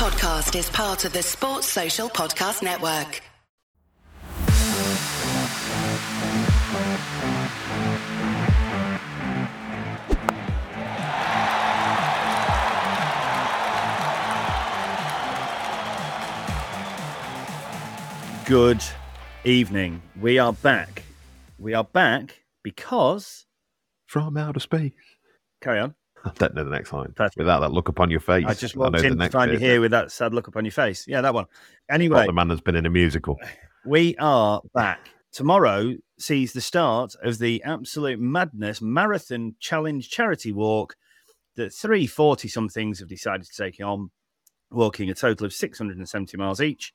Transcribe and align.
podcast 0.00 0.58
is 0.58 0.70
part 0.70 1.04
of 1.04 1.12
the 1.12 1.22
Sports 1.22 1.66
Social 1.66 2.08
Podcast 2.08 2.62
Network. 2.62 3.20
Good 18.46 18.82
evening. 19.44 20.00
We 20.18 20.38
are 20.38 20.54
back. 20.54 21.02
We 21.58 21.74
are 21.74 21.84
back 21.84 22.40
because. 22.62 23.44
From 24.06 24.38
outer 24.38 24.60
space. 24.60 24.92
Carry 25.60 25.78
on. 25.80 25.94
I 26.24 26.30
don't 26.34 26.54
know 26.54 26.64
the 26.64 26.70
next 26.70 26.92
line. 26.92 27.12
Perfect. 27.12 27.38
Without 27.38 27.60
that 27.60 27.72
look 27.72 27.88
upon 27.88 28.10
your 28.10 28.20
face. 28.20 28.44
I 28.46 28.54
just 28.54 28.76
walked 28.76 28.98
the 28.98 29.06
in 29.06 29.18
to 29.18 29.30
find 29.30 29.52
you 29.52 29.58
here 29.58 29.80
with 29.80 29.90
that 29.92 30.12
sad 30.12 30.34
look 30.34 30.46
upon 30.46 30.64
your 30.64 30.72
face. 30.72 31.06
Yeah, 31.06 31.20
that 31.20 31.34
one. 31.34 31.46
Anyway, 31.88 32.26
the 32.26 32.32
man 32.32 32.48
that's 32.48 32.60
been 32.60 32.76
in 32.76 32.86
a 32.86 32.90
musical. 32.90 33.38
we 33.84 34.16
are 34.16 34.62
back. 34.74 35.10
Tomorrow 35.32 35.94
sees 36.18 36.52
the 36.52 36.60
start 36.60 37.14
of 37.22 37.38
the 37.38 37.62
Absolute 37.64 38.18
Madness 38.18 38.82
Marathon 38.82 39.54
Challenge 39.60 40.08
charity 40.08 40.52
walk 40.52 40.96
that 41.56 41.72
three 41.72 42.06
40 42.06 42.48
somethings 42.48 42.98
have 42.98 43.08
decided 43.08 43.46
to 43.46 43.62
take 43.62 43.80
on, 43.80 44.10
walking 44.70 45.08
a 45.10 45.14
total 45.14 45.46
of 45.46 45.52
670 45.52 46.36
miles 46.36 46.60
each 46.60 46.92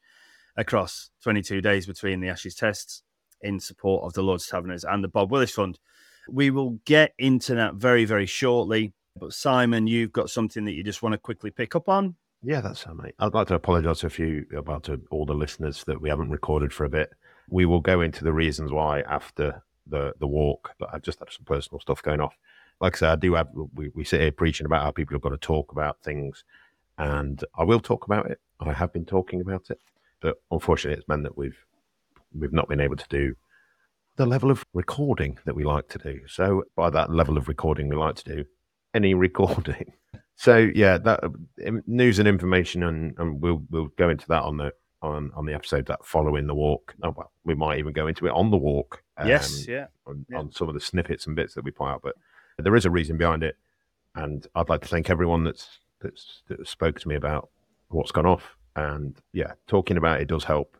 across 0.57 1.09
22 1.23 1.61
days 1.61 1.85
between 1.85 2.19
the 2.19 2.29
Ashes 2.29 2.55
tests 2.55 3.03
in 3.41 3.59
support 3.59 4.03
of 4.03 4.13
the 4.13 4.23
Lord's 4.23 4.47
Taverners 4.47 4.83
and 4.83 5.03
the 5.03 5.07
Bob 5.07 5.31
Willis 5.31 5.51
Fund. 5.51 5.79
We 6.29 6.49
will 6.49 6.79
get 6.85 7.13
into 7.17 7.55
that 7.55 7.75
very, 7.75 8.05
very 8.05 8.25
shortly. 8.25 8.93
But 9.19 9.33
Simon, 9.33 9.87
you've 9.87 10.11
got 10.11 10.29
something 10.29 10.65
that 10.65 10.73
you 10.73 10.83
just 10.83 11.01
want 11.01 11.13
to 11.13 11.17
quickly 11.17 11.51
pick 11.51 11.75
up 11.75 11.87
on. 11.87 12.15
Yeah, 12.43 12.61
that's 12.61 12.85
mate. 12.87 13.15
I'd 13.17 13.33
like 13.33 13.47
to 13.47 13.55
apologise 13.55 13.99
to 13.99 14.07
a 14.07 14.09
few 14.11 14.45
about 14.55 14.83
to 14.83 15.01
all 15.09 15.25
the 15.25 15.33
listeners 15.33 15.83
that 15.85 15.99
we 15.99 16.09
haven't 16.09 16.29
recorded 16.29 16.71
for 16.71 16.85
a 16.85 16.89
bit. 16.89 17.11
We 17.49 17.65
will 17.65 17.79
go 17.79 18.01
into 18.01 18.23
the 18.23 18.33
reasons 18.33 18.71
why 18.71 19.01
after 19.01 19.63
the 19.87 20.13
the 20.19 20.27
walk, 20.27 20.75
but 20.77 20.89
I've 20.93 21.01
just 21.01 21.19
had 21.19 21.31
some 21.31 21.45
personal 21.45 21.79
stuff 21.79 22.03
going 22.03 22.19
off. 22.19 22.35
Like 22.81 22.97
I 22.97 22.99
said, 22.99 23.09
I 23.09 23.15
do 23.15 23.33
have 23.33 23.47
we, 23.73 23.89
we 23.95 24.03
sit 24.03 24.21
here 24.21 24.31
preaching 24.31 24.65
about 24.65 24.83
how 24.83 24.91
people 24.91 25.15
have 25.15 25.21
got 25.21 25.29
to 25.29 25.37
talk 25.37 25.71
about 25.71 26.01
things, 26.03 26.43
and 26.97 27.43
I 27.57 27.63
will 27.63 27.79
talk 27.79 28.05
about 28.05 28.29
it. 28.29 28.39
I 28.59 28.73
have 28.73 28.93
been 28.93 29.05
talking 29.05 29.41
about 29.41 29.69
it, 29.69 29.79
but 30.21 30.41
unfortunately, 30.51 30.99
it's 30.99 31.07
meant 31.07 31.23
that 31.23 31.37
we've 31.37 31.57
we've 32.37 32.53
not 32.53 32.67
been 32.67 32.81
able 32.81 32.97
to 32.97 33.07
do 33.09 33.35
the 34.17 34.25
level 34.25 34.51
of 34.51 34.65
recording 34.73 35.37
that 35.45 35.55
we 35.55 35.63
like 35.63 35.87
to 35.89 35.97
do. 35.97 36.21
So 36.27 36.63
by 36.75 36.89
that 36.89 37.11
level 37.11 37.37
of 37.37 37.47
recording 37.47 37.89
we 37.89 37.95
like 37.95 38.15
to 38.15 38.35
do, 38.35 38.45
any 38.95 39.13
recording. 39.13 39.93
So 40.37 40.57
yeah, 40.75 40.97
that 40.97 41.23
um, 41.23 41.81
news 41.87 42.19
and 42.19 42.27
information, 42.27 42.83
and, 42.83 43.17
and 43.17 43.39
we'll 43.39 43.63
we'll 43.69 43.87
go 43.97 44.09
into 44.09 44.27
that 44.27 44.43
on 44.43 44.57
the 44.57 44.73
on 45.01 45.31
on 45.33 45.45
the 45.45 45.53
episode 45.53 45.85
that 45.85 46.05
following 46.05 46.45
the 46.45 46.53
walk. 46.53 46.93
Oh 47.03 47.13
well, 47.15 47.31
we 47.45 47.55
might 47.55 47.79
even 47.79 47.93
go 47.93 48.07
into 48.07 48.27
it 48.27 48.31
on 48.31 48.51
the 48.51 48.57
walk. 48.57 49.01
um, 49.17 49.29
yes, 49.29 49.65
yeah. 49.65 49.85
on, 50.05 50.25
Yeah. 50.29 50.39
on 50.39 50.51
some 50.51 50.67
of 50.67 50.73
the 50.73 50.81
snippets 50.81 51.25
and 51.25 51.37
bits 51.37 51.53
that 51.53 51.63
we 51.63 51.71
put 51.71 51.85
out. 51.87 52.01
But 52.03 52.15
there 52.57 52.75
is 52.75 52.83
a 52.83 52.89
reason 52.89 53.15
behind 53.15 53.43
it, 53.43 53.55
and 54.13 54.45
I'd 54.55 54.67
like 54.67 54.81
to 54.81 54.89
thank 54.89 55.09
everyone 55.09 55.45
that's 55.45 55.79
that's 56.01 56.41
that 56.49 56.67
spoke 56.67 56.99
to 56.99 57.07
me 57.07 57.15
about 57.15 57.47
what's 57.87 58.11
gone 58.11 58.25
off. 58.25 58.57
And 58.75 59.15
yeah, 59.31 59.53
talking 59.67 59.95
about 59.95 60.19
it 60.19 60.27
does 60.27 60.43
help, 60.43 60.75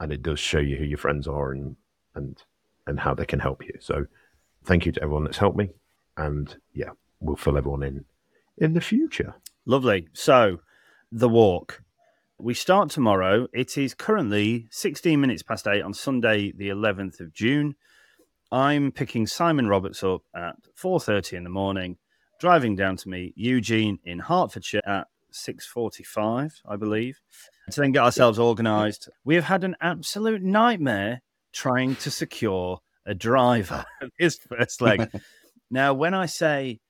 and 0.00 0.12
it 0.12 0.22
does 0.22 0.38
show 0.38 0.58
you 0.58 0.76
who 0.76 0.84
your 0.84 0.98
friends 0.98 1.26
are 1.26 1.50
and 1.50 1.76
and 2.14 2.42
and 2.86 3.00
how 3.00 3.14
they 3.14 3.24
can 3.24 3.38
help 3.40 3.64
you. 3.64 3.72
So 3.80 4.04
thank 4.66 4.84
you 4.84 4.92
to 4.92 5.02
everyone 5.02 5.24
that's 5.24 5.38
helped 5.38 5.56
me, 5.56 5.70
and 6.18 6.54
yeah, 6.74 6.90
we'll 7.20 7.36
fill 7.36 7.56
everyone 7.56 7.82
in 7.82 8.04
in 8.58 8.72
the 8.72 8.80
future. 8.80 9.34
Lovely. 9.66 10.08
So, 10.12 10.60
the 11.12 11.28
walk. 11.28 11.82
We 12.38 12.54
start 12.54 12.90
tomorrow. 12.90 13.48
It 13.52 13.78
is 13.78 13.94
currently 13.94 14.68
16 14.70 15.20
minutes 15.20 15.42
past 15.42 15.66
eight 15.66 15.82
on 15.82 15.94
Sunday, 15.94 16.52
the 16.52 16.68
11th 16.68 17.20
of 17.20 17.32
June. 17.32 17.74
I'm 18.52 18.92
picking 18.92 19.26
Simon 19.26 19.68
Roberts 19.68 20.02
up 20.04 20.22
at 20.34 20.56
4:30 20.74 21.36
in 21.36 21.44
the 21.44 21.50
morning, 21.50 21.96
driving 22.38 22.76
down 22.76 22.96
to 22.98 23.08
meet 23.08 23.34
Eugene 23.36 23.98
in 24.04 24.20
Hertfordshire 24.20 24.82
at 24.86 25.08
6:45, 25.32 26.62
I 26.68 26.76
believe, 26.76 27.20
to 27.70 27.80
then 27.80 27.92
get 27.92 28.04
ourselves 28.04 28.38
organised. 28.38 29.08
We 29.24 29.34
have 29.34 29.44
had 29.44 29.64
an 29.64 29.76
absolute 29.80 30.42
nightmare 30.42 31.22
trying 31.52 31.96
to 31.96 32.10
secure 32.10 32.80
a 33.04 33.14
driver 33.14 33.84
his 34.18 34.38
first 34.38 34.80
leg. 34.80 35.10
now, 35.70 35.94
when 35.94 36.14
I 36.14 36.26
say 36.26 36.80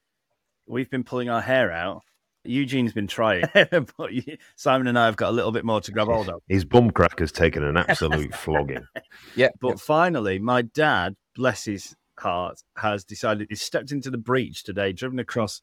we've 0.67 0.91
been 0.91 1.05
pulling 1.05 1.29
our 1.29 1.41
hair 1.41 1.73
out. 1.73 2.03
Eugene's 2.45 2.93
been 2.93 3.09
trying, 3.09 3.45
but 3.71 4.11
Simon 4.55 4.87
and 4.87 4.99
I 4.99 5.07
have 5.07 5.17
got 5.17 5.31
a 5.31 5.33
little 5.33 5.51
bit 5.51 5.65
more 5.65 5.81
to 5.81 5.91
grab 5.91 6.07
hold 6.07 6.29
of. 6.29 6.43
His 6.47 6.65
bum 6.65 6.93
crack 6.93 7.19
has 7.19 7.33
taken 7.33 7.65
an 7.65 7.77
absolute 7.77 8.35
flogging. 8.37 8.87
Yeah, 9.35 9.49
But 9.61 9.81
finally, 9.81 10.39
my 10.39 10.63
dad, 10.63 11.17
bless 11.35 11.65
his 11.65 11.97
heart, 12.19 12.63
has 12.77 13.05
decided 13.05 13.49
he 13.51 13.57
stepped 13.57 13.91
into 13.91 14.11
the 14.11 14.19
breach 14.19 14.63
today, 14.63 14.93
driven 14.93 15.19
across 15.19 15.61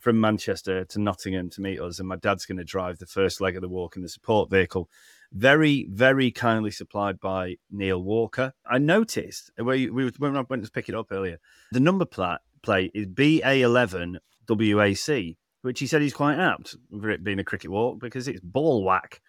from 0.00 0.20
Manchester 0.20 0.84
to 0.84 1.00
Nottingham 1.00 1.50
to 1.50 1.60
meet 1.60 1.80
us, 1.80 1.98
and 1.98 2.08
my 2.08 2.16
dad's 2.16 2.46
going 2.46 2.58
to 2.58 2.64
drive 2.64 2.98
the 2.98 3.06
first 3.06 3.40
leg 3.40 3.56
of 3.56 3.62
the 3.62 3.68
walk 3.68 3.96
in 3.96 4.02
the 4.02 4.08
support 4.08 4.50
vehicle. 4.50 4.88
Very, 5.32 5.86
very 5.90 6.30
kindly 6.30 6.70
supplied 6.70 7.20
by 7.20 7.56
Neil 7.70 8.02
Walker. 8.02 8.52
I 8.66 8.78
noticed 8.78 9.50
where 9.56 9.76
we, 9.92 10.10
when 10.18 10.36
I 10.36 10.44
went 10.48 10.64
to 10.64 10.70
pick 10.70 10.88
it 10.88 10.94
up 10.94 11.12
earlier, 11.12 11.38
the 11.70 11.80
number 11.80 12.04
plate 12.04 12.38
plate 12.62 12.92
is 12.94 13.06
BA11 13.06 14.16
WAC, 14.48 15.36
which 15.62 15.80
he 15.80 15.86
said 15.86 16.02
he's 16.02 16.12
quite 16.12 16.38
apt 16.38 16.76
for 17.00 17.10
it 17.10 17.24
being 17.24 17.38
a 17.38 17.44
cricket 17.44 17.70
walk 17.70 17.98
because 18.00 18.28
it's 18.28 18.40
ball 18.40 18.84
whack. 18.84 19.20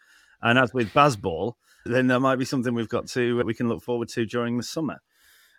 And 0.42 0.58
as 0.58 0.74
with 0.74 0.92
Bazball, 0.94 1.54
then 1.86 2.08
there 2.08 2.20
might 2.20 2.38
be 2.38 2.46
something 2.46 2.74
we've 2.74 2.90
got 2.90 3.08
to 3.10 3.42
uh, 3.42 3.44
we 3.44 3.54
can 3.54 3.70
look 3.70 3.84
forward 3.84 4.10
to 4.10 4.26
during 4.26 4.58
the 4.58 4.64
summer. 4.64 5.02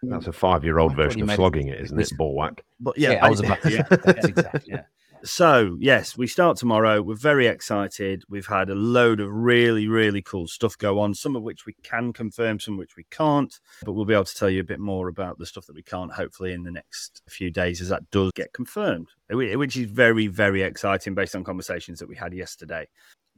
That's 0.03 0.27
a 0.27 0.33
five-year-old 0.33 0.93
I 0.93 0.97
version 0.97 1.21
of 1.23 1.29
meant- 1.29 1.37
flogging 1.37 1.69
it, 1.69 1.81
isn't 1.81 1.99
it? 2.01 2.11
Ball 2.17 2.35
whack. 2.35 2.65
But 2.81 2.99
yeah, 2.99 3.13
yeah, 3.13 3.25
I 3.25 3.31
was 3.31 3.41
about 3.41 3.63
to 3.63 3.71
yeah. 3.73 3.83
that's 3.89 4.27
exactly. 4.27 4.73
Yeah. 4.75 4.83
So, 5.25 5.77
yes, 5.79 6.17
we 6.17 6.27
start 6.27 6.57
tomorrow. 6.57 7.01
We're 7.01 7.15
very 7.15 7.47
excited. 7.47 8.25
We've 8.29 8.47
had 8.47 8.71
a 8.71 8.75
load 8.75 9.21
of 9.21 9.31
really, 9.31 9.87
really 9.87 10.21
cool 10.21 10.49
stuff 10.49 10.77
go 10.77 10.99
on, 10.99 11.15
some 11.15 11.37
of 11.37 11.45
which 11.45 11.65
we 11.65 11.75
can 11.85 12.13
confirm, 12.13 12.59
some 12.59 12.77
which 12.77 12.97
we 12.97 13.05
can't. 13.11 13.55
But 13.85 13.93
we'll 13.93 14.05
be 14.05 14.15
able 14.15 14.25
to 14.25 14.35
tell 14.35 14.51
you 14.51 14.61
a 14.61 14.65
bit 14.65 14.81
more 14.81 15.07
about 15.07 15.39
the 15.39 15.47
stuff 15.47 15.67
that 15.67 15.77
we 15.77 15.83
can't, 15.83 16.13
hopefully, 16.13 16.53
in 16.53 16.65
the 16.65 16.73
next 16.73 17.23
few 17.29 17.53
days 17.53 17.81
as 17.81 17.89
that 17.91 18.11
does 18.11 18.33
get 18.35 18.53
confirmed, 18.53 19.11
which 19.31 19.77
is 19.77 19.87
very, 19.87 20.27
very 20.27 20.63
exciting 20.63 21.15
based 21.15 21.37
on 21.37 21.45
conversations 21.45 22.01
that 22.01 22.09
we 22.09 22.17
had 22.17 22.35
yesterday. 22.35 22.89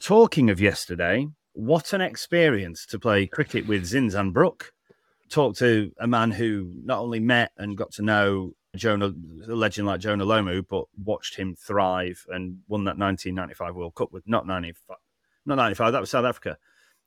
Talking 0.01 0.49
of 0.49 0.62
yesterday, 0.62 1.28
what 1.53 1.93
an 1.93 2.01
experience 2.01 2.87
to 2.87 2.99
play 2.99 3.27
cricket 3.27 3.66
with 3.66 3.84
Zinzan 3.84 4.33
Brooke. 4.33 4.72
Talk 5.28 5.55
to 5.56 5.93
a 6.01 6.06
man 6.06 6.31
who 6.31 6.72
not 6.83 7.01
only 7.01 7.21
met 7.21 7.53
and 7.59 7.77
got 7.77 7.93
to 7.93 8.03
know 8.03 8.53
Jonah, 8.77 9.07
a 9.49 9.55
legend 9.55 9.87
like 9.87 10.01
Jonah 10.01 10.25
Lomu, 10.25 10.65
but 10.69 10.85
watched 11.03 11.37
him 11.37 11.55
thrive 11.55 12.25
and 12.29 12.59
won 12.69 12.85
that 12.85 12.99
1995 12.99 13.75
World 13.75 13.95
Cup 13.95 14.12
with 14.12 14.27
not 14.27 14.47
95, 14.47 14.97
not 15.47 15.57
95, 15.57 15.93
that 15.93 16.01
was 16.01 16.11
South 16.11 16.25
Africa. 16.25 16.59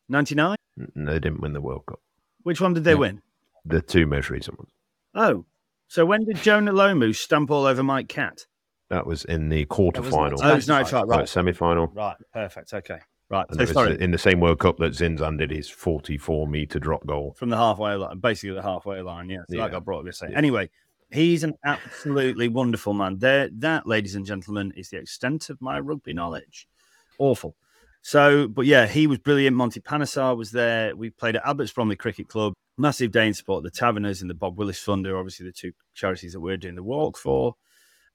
99? 0.10 0.56
No, 0.96 1.14
they 1.14 1.20
didn't 1.20 1.42
win 1.42 1.54
the 1.54 1.62
World 1.62 1.86
Cup. 1.88 2.00
Which 2.44 2.62
one 2.62 2.74
did 2.74 2.84
they 2.84 2.92
Yeah. 2.92 2.98
win? 2.98 3.22
The 3.66 3.82
two 3.82 4.06
most 4.06 4.30
recent 4.30 4.58
ones. 4.60 4.72
Oh, 5.14 5.46
so 5.88 6.06
when 6.06 6.26
did 6.26 6.38
Jonah 6.38 6.72
Lomu 6.74 7.16
stamp 7.16 7.52
all 7.52 7.66
over 7.66 7.84
Mike 7.84 8.08
Catt? 8.08 8.46
That 8.90 9.06
was 9.06 9.26
in 9.26 9.50
the 9.50 9.66
quarter 9.66 10.02
was 10.02 10.12
final, 10.14 10.40
Oh, 10.42 10.52
it 10.52 10.56
was 10.56 10.68
95, 10.68 11.08
right. 11.10 11.18
right. 11.20 11.30
semi 11.30 11.52
final. 11.52 11.88
Right, 11.88 12.16
perfect. 12.34 12.74
Okay. 12.74 13.00
Right. 13.30 13.46
And 13.50 13.60
So 13.60 13.66
sorry. 13.74 14.00
in 14.00 14.12
the 14.12 14.18
same 14.18 14.40
World 14.40 14.60
Cup 14.60 14.78
that 14.78 14.94
Zinzan 14.94 15.38
did 15.38 15.52
his 15.52 15.68
44 15.70 16.48
metre 16.48 16.80
drop 16.80 17.06
goal. 17.06 17.34
from 17.38 17.50
the 17.50 17.58
halfway 17.58 17.96
line, 17.96 18.20
basically 18.20 18.56
the 18.56 18.62
halfway 18.62 19.02
line. 19.02 19.30
Yeah, 19.30 19.40
so 19.50 19.58
Yeah. 19.58 19.64
that 19.64 19.72
got 19.72 19.84
brought 19.84 20.00
up 20.00 20.06
yesterday. 20.06 20.32
Yeah. 20.32 20.38
Anyway, 20.38 20.70
he's 21.12 21.44
an 21.44 21.56
absolutely 21.64 22.48
wonderful 22.48 22.94
man. 22.94 23.20
There, 23.20 23.50
that, 23.60 23.88
ladies 23.88 24.16
and 24.16 24.26
gentlemen, 24.26 24.74
is 24.76 24.90
the 24.90 24.98
extent 24.98 25.50
of 25.50 25.62
my 25.62 25.80
rugby 25.80 26.14
knowledge. 26.14 26.68
Awful. 27.20 27.56
So, 28.02 28.48
but 28.48 28.66
yeah, 28.66 28.88
he 28.88 29.08
was 29.08 29.18
brilliant. 29.18 29.56
Monty 29.56 29.82
Panesar 29.82 30.38
was 30.38 30.52
there. 30.52 30.96
We 30.96 31.10
played 31.10 31.36
at 31.36 31.46
Abbots 31.46 31.74
Bromley 31.74 31.96
Cricket 31.96 32.28
Club. 32.28 32.54
Massive 32.78 33.12
day 33.12 33.28
in 33.28 33.34
support 33.34 33.66
of 33.66 33.72
the 33.72 33.78
Taverners 33.78 34.22
and 34.22 34.30
the 34.30 34.36
Bob 34.36 34.58
Willis 34.58 34.80
Fund 34.80 35.08
are 35.08 35.18
obviously 35.18 35.46
the 35.46 35.52
two 35.52 35.74
charities 35.94 36.34
that 36.34 36.40
we're 36.40 36.58
doing 36.58 36.76
the 36.76 36.84
walk 36.84 37.18
for. 37.18 37.56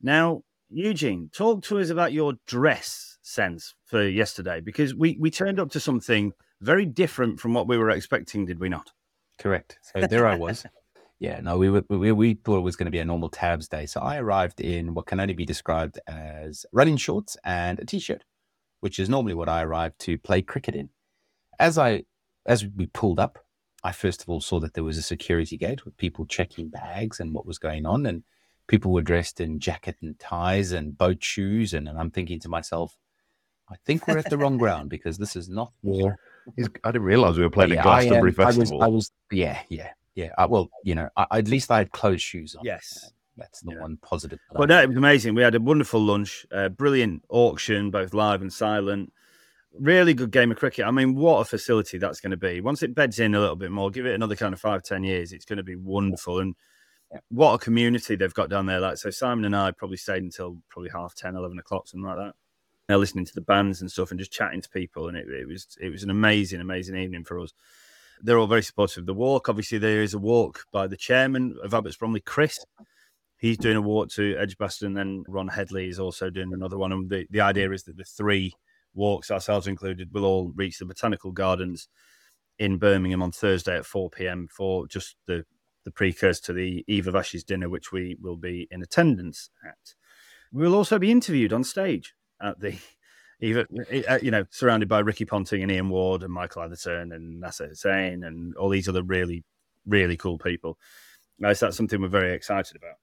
Now, 0.01 0.45
Eugene, 0.71 1.31
talk 1.33 1.63
to 1.65 1.79
us 1.79 1.91
about 1.91 2.13
your 2.13 2.35
dress 2.47 3.19
sense 3.23 3.75
for 3.85 4.07
yesterday 4.07 4.61
because 4.61 4.95
we, 4.95 5.17
we 5.21 5.31
turned 5.31 5.61
up 5.61 5.71
to 5.71 5.81
something 5.81 6.33
very 6.61 6.87
different 6.87 7.41
from 7.41 7.53
what 7.55 7.69
we 7.69 7.77
were 7.77 7.91
expecting, 7.91 8.47
did 8.47 8.61
we 8.61 8.69
not? 8.69 8.93
Correct. 9.39 9.79
So 9.83 10.07
there 10.07 10.27
I 10.27 10.37
was. 10.37 10.65
Yeah, 11.23 11.39
no, 11.41 11.57
we 11.57 11.71
were 11.71 11.85
we, 11.89 12.11
we 12.11 12.35
thought 12.35 12.59
it 12.59 12.63
was 12.63 12.75
going 12.75 12.87
to 12.87 12.91
be 12.91 12.99
a 12.99 13.05
normal 13.05 13.29
tabs 13.29 13.69
day. 13.69 13.87
So 13.87 14.01
I 14.01 14.17
arrived 14.17 14.61
in 14.61 14.93
what 14.93 15.07
can 15.07 15.21
only 15.21 15.35
be 15.35 15.45
described 15.45 16.01
as 16.09 16.67
running 16.73 16.97
shorts 16.97 17.37
and 17.45 17.79
a 17.79 17.85
t-shirt, 17.85 18.25
which 18.81 18.99
is 18.99 19.09
normally 19.09 19.35
what 19.35 19.49
I 19.49 19.63
arrived 19.63 20.01
to 20.01 20.19
play 20.19 20.43
cricket 20.43 20.75
in. 20.75 20.89
As 21.61 21.79
I 21.79 22.03
as 22.45 22.67
we 22.67 22.87
pulled 22.87 23.21
up, 23.21 23.39
I 23.85 23.93
first 23.93 24.21
of 24.23 24.29
all 24.29 24.41
saw 24.41 24.59
that 24.59 24.75
there 24.75 24.83
was 24.83 24.99
a 24.99 25.03
security 25.03 25.57
gate 25.57 25.85
with 25.85 25.97
people 25.97 26.27
checking 26.27 26.71
bags 26.71 27.21
and 27.21 27.33
what 27.33 27.47
was 27.47 27.61
going 27.61 27.87
on, 27.87 28.05
and 28.05 28.25
people 28.67 28.91
were 28.91 29.01
dressed 29.01 29.41
in 29.41 29.61
jacket 29.61 29.99
and 30.03 30.19
ties 30.19 30.73
and 30.73 30.99
boat 30.99 31.23
shoes, 31.23 31.73
and, 31.73 31.89
and 31.89 32.01
I'm 32.01 32.11
thinking 32.11 32.41
to 32.41 32.49
myself, 32.49 32.97
I 33.71 33.77
think 33.87 34.09
we're 34.09 34.19
at 34.19 34.29
the 34.29 34.39
wrong 34.39 34.59
ground 34.59 34.91
because 34.91 35.19
this 35.19 35.37
is 35.37 35.49
not 35.49 35.71
where. 35.83 36.19
I 36.83 36.91
didn't 36.91 37.05
realize 37.05 37.39
we 37.39 37.45
were 37.45 37.51
playing 37.51 37.75
Yeah, 37.75 37.83
at 37.83 37.87
I, 37.87 37.91
um, 37.91 38.25
Glastonbury 38.25 38.35
I 38.39 38.47
was, 38.47 38.57
Festival. 38.57 38.83
I 38.83 38.89
was, 38.89 39.13
yeah, 39.31 39.61
yeah, 39.69 39.91
yeah. 40.15 40.31
I, 40.39 40.47
well, 40.47 40.71
you 40.85 40.95
know, 40.95 41.09
I, 41.17 41.27
at 41.39 41.49
least 41.49 41.71
I 41.71 41.79
had 41.79 41.91
closed 41.93 42.23
shoes 42.23 42.55
on. 42.55 42.65
Yes. 42.65 43.11
That's 43.37 43.61
the 43.61 43.73
Yeah. 43.73 43.81
one 43.81 43.97
positive. 44.03 44.39
I- 44.55 44.67
no, 44.67 44.83
it 44.83 44.89
was 44.89 44.97
amazing. 44.97 45.35
We 45.35 45.43
had 45.43 45.55
a 45.55 45.61
wonderful 45.61 46.01
lunch, 46.01 46.45
uh, 46.53 46.69
brilliant 46.69 47.25
auction, 47.31 47.91
both 47.91 48.13
live 48.15 48.43
and 48.43 48.53
silent. 48.53 49.13
Really 49.79 50.13
good 50.13 50.31
game 50.31 50.51
of 50.51 50.59
cricket. 50.59 50.85
I 50.85 50.91
mean, 50.91 51.15
what 51.15 51.41
a 51.41 51.45
facility 51.47 51.97
that's 51.97 52.21
going 52.21 52.33
to 52.33 52.37
be. 52.37 52.61
Once 52.61 52.83
it 52.83 52.95
beds 52.95 53.19
in 53.19 53.35
a 53.35 53.41
little 53.41 53.57
bit 53.57 53.71
more, 53.71 53.91
give 53.91 54.05
it 54.05 54.15
another 54.15 54.37
kind 54.37 54.53
of 54.53 54.61
five, 54.61 54.83
ten 54.83 55.03
years, 55.03 55.33
it's 55.33 55.47
going 55.47 55.57
to 55.57 55.63
be 55.63 55.77
wonderful. 55.77 56.41
And 56.41 56.55
Yeah. 57.11 57.21
what 57.31 57.55
a 57.55 57.59
community 57.59 58.15
they've 58.17 58.35
got 58.35 58.51
down 58.51 58.67
there. 58.67 58.81
Like, 58.81 58.99
so 58.99 59.09
Simon 59.09 59.47
and 59.47 59.57
I 59.57 59.71
probably 59.71 59.97
stayed 59.97 60.23
until 60.23 60.59
probably 60.69 60.91
half 60.91 61.15
10, 61.15 61.37
11 61.37 61.59
o'clock, 61.59 61.89
something 61.89 62.07
like 62.07 62.19
that. 62.19 62.35
They're 62.87 62.99
listening 62.99 63.25
to 63.25 63.35
the 63.35 63.41
bands 63.41 63.81
and 63.81 63.91
stuff 63.91 64.11
and 64.11 64.21
just 64.21 64.33
chatting 64.33 64.61
to 64.61 64.69
people. 64.69 65.09
And 65.09 65.17
it, 65.17 65.27
it 65.31 65.47
was 65.49 65.67
it 65.81 65.89
was 65.89 66.03
an 66.03 66.11
amazing, 66.11 66.61
amazing 66.61 66.97
evening 66.97 67.25
for 67.25 67.39
us. 67.41 67.55
They're 68.23 68.39
all 68.39 68.47
very 68.47 68.63
supportive 68.63 69.03
of 69.03 69.07
the 69.07 69.15
walk. 69.15 69.49
Obviously, 69.49 69.79
there 69.79 70.03
is 70.03 70.15
a 70.15 70.19
walk 70.19 70.65
by 70.73 70.87
the 70.87 70.97
chairman 70.97 71.57
of 71.63 71.75
Abbots 71.75 71.97
Bromley, 71.97 72.21
Chris, 72.21 72.59
he's 73.43 73.59
doing 73.59 73.77
a 73.77 73.83
walk 73.83 74.09
to 74.11 74.37
Edgbaston, 74.39 74.89
and 74.89 74.97
then 74.97 75.25
Ron 75.27 75.49
Headley 75.49 75.89
is 75.89 75.99
also 75.99 76.31
doing 76.31 76.53
another 76.55 76.79
one. 76.79 76.93
And 76.93 77.11
the, 77.11 77.27
the 77.29 77.41
idea 77.41 77.71
is 77.73 77.83
that 77.83 77.97
the 77.97 78.05
three 78.05 78.55
walks, 78.95 79.31
ourselves 79.31 79.67
included, 79.67 80.15
will 80.15 80.25
all 80.25 80.53
reach 80.55 80.79
the 80.79 80.87
Botanical 80.87 81.33
Gardens 81.33 81.89
in 82.59 82.79
Birmingham 82.79 83.23
on 83.23 83.33
Thursday 83.33 83.77
at 83.77 83.85
4 83.85 84.11
p.m. 84.11 84.47
for 84.49 84.87
just 84.87 85.17
the, 85.27 85.45
the 85.85 85.91
precursor 85.91 86.43
to 86.45 86.53
the 86.53 86.85
Eve 86.87 87.09
of 87.09 87.17
Ashes 87.17 87.43
dinner, 87.43 87.69
which 87.69 87.91
we 87.91 88.17
will 88.23 88.37
be 88.37 88.69
in 88.71 88.81
attendance 88.81 89.51
at. 89.67 89.95
We 90.53 90.63
will 90.63 90.77
also 90.77 90.99
be 90.99 91.11
interviewed 91.11 91.53
on 91.53 91.65
stage 91.65 92.15
at 92.41 92.61
the 92.61 92.79
even 93.43 93.67
uh, 94.09 94.19
you 94.23 94.31
know 94.31 94.45
surrounded 94.51 94.89
by 94.89 95.01
Ricky 95.01 95.25
Ponting 95.27 95.63
and 95.63 95.71
Ian 95.71 95.91
Ward 95.91 96.23
and 96.23 96.33
Michael 96.33 96.63
Atherton 96.63 97.13
and 97.13 97.41
Nasser 97.41 97.69
Hussain 97.69 98.25
and 98.25 98.57
all 98.57 98.71
these 98.71 98.89
other 98.89 99.03
really 99.03 99.45
really 99.87 100.17
cool 100.17 100.39
people. 100.39 100.79
So 101.41 101.67
that's 101.67 101.77
something 101.77 102.01
we're 102.01 102.09
very 102.09 102.35
excited 102.35 102.77
about. 102.77 102.95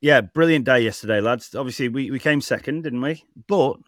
Yeah, 0.00 0.20
brilliant 0.20 0.66
day 0.66 0.80
yesterday, 0.80 1.20
lads. 1.20 1.54
Obviously, 1.54 1.88
we, 1.88 2.10
we 2.10 2.20
came 2.20 2.40
second, 2.40 2.82
didn't 2.82 3.00
we? 3.00 3.24
But 3.48 3.78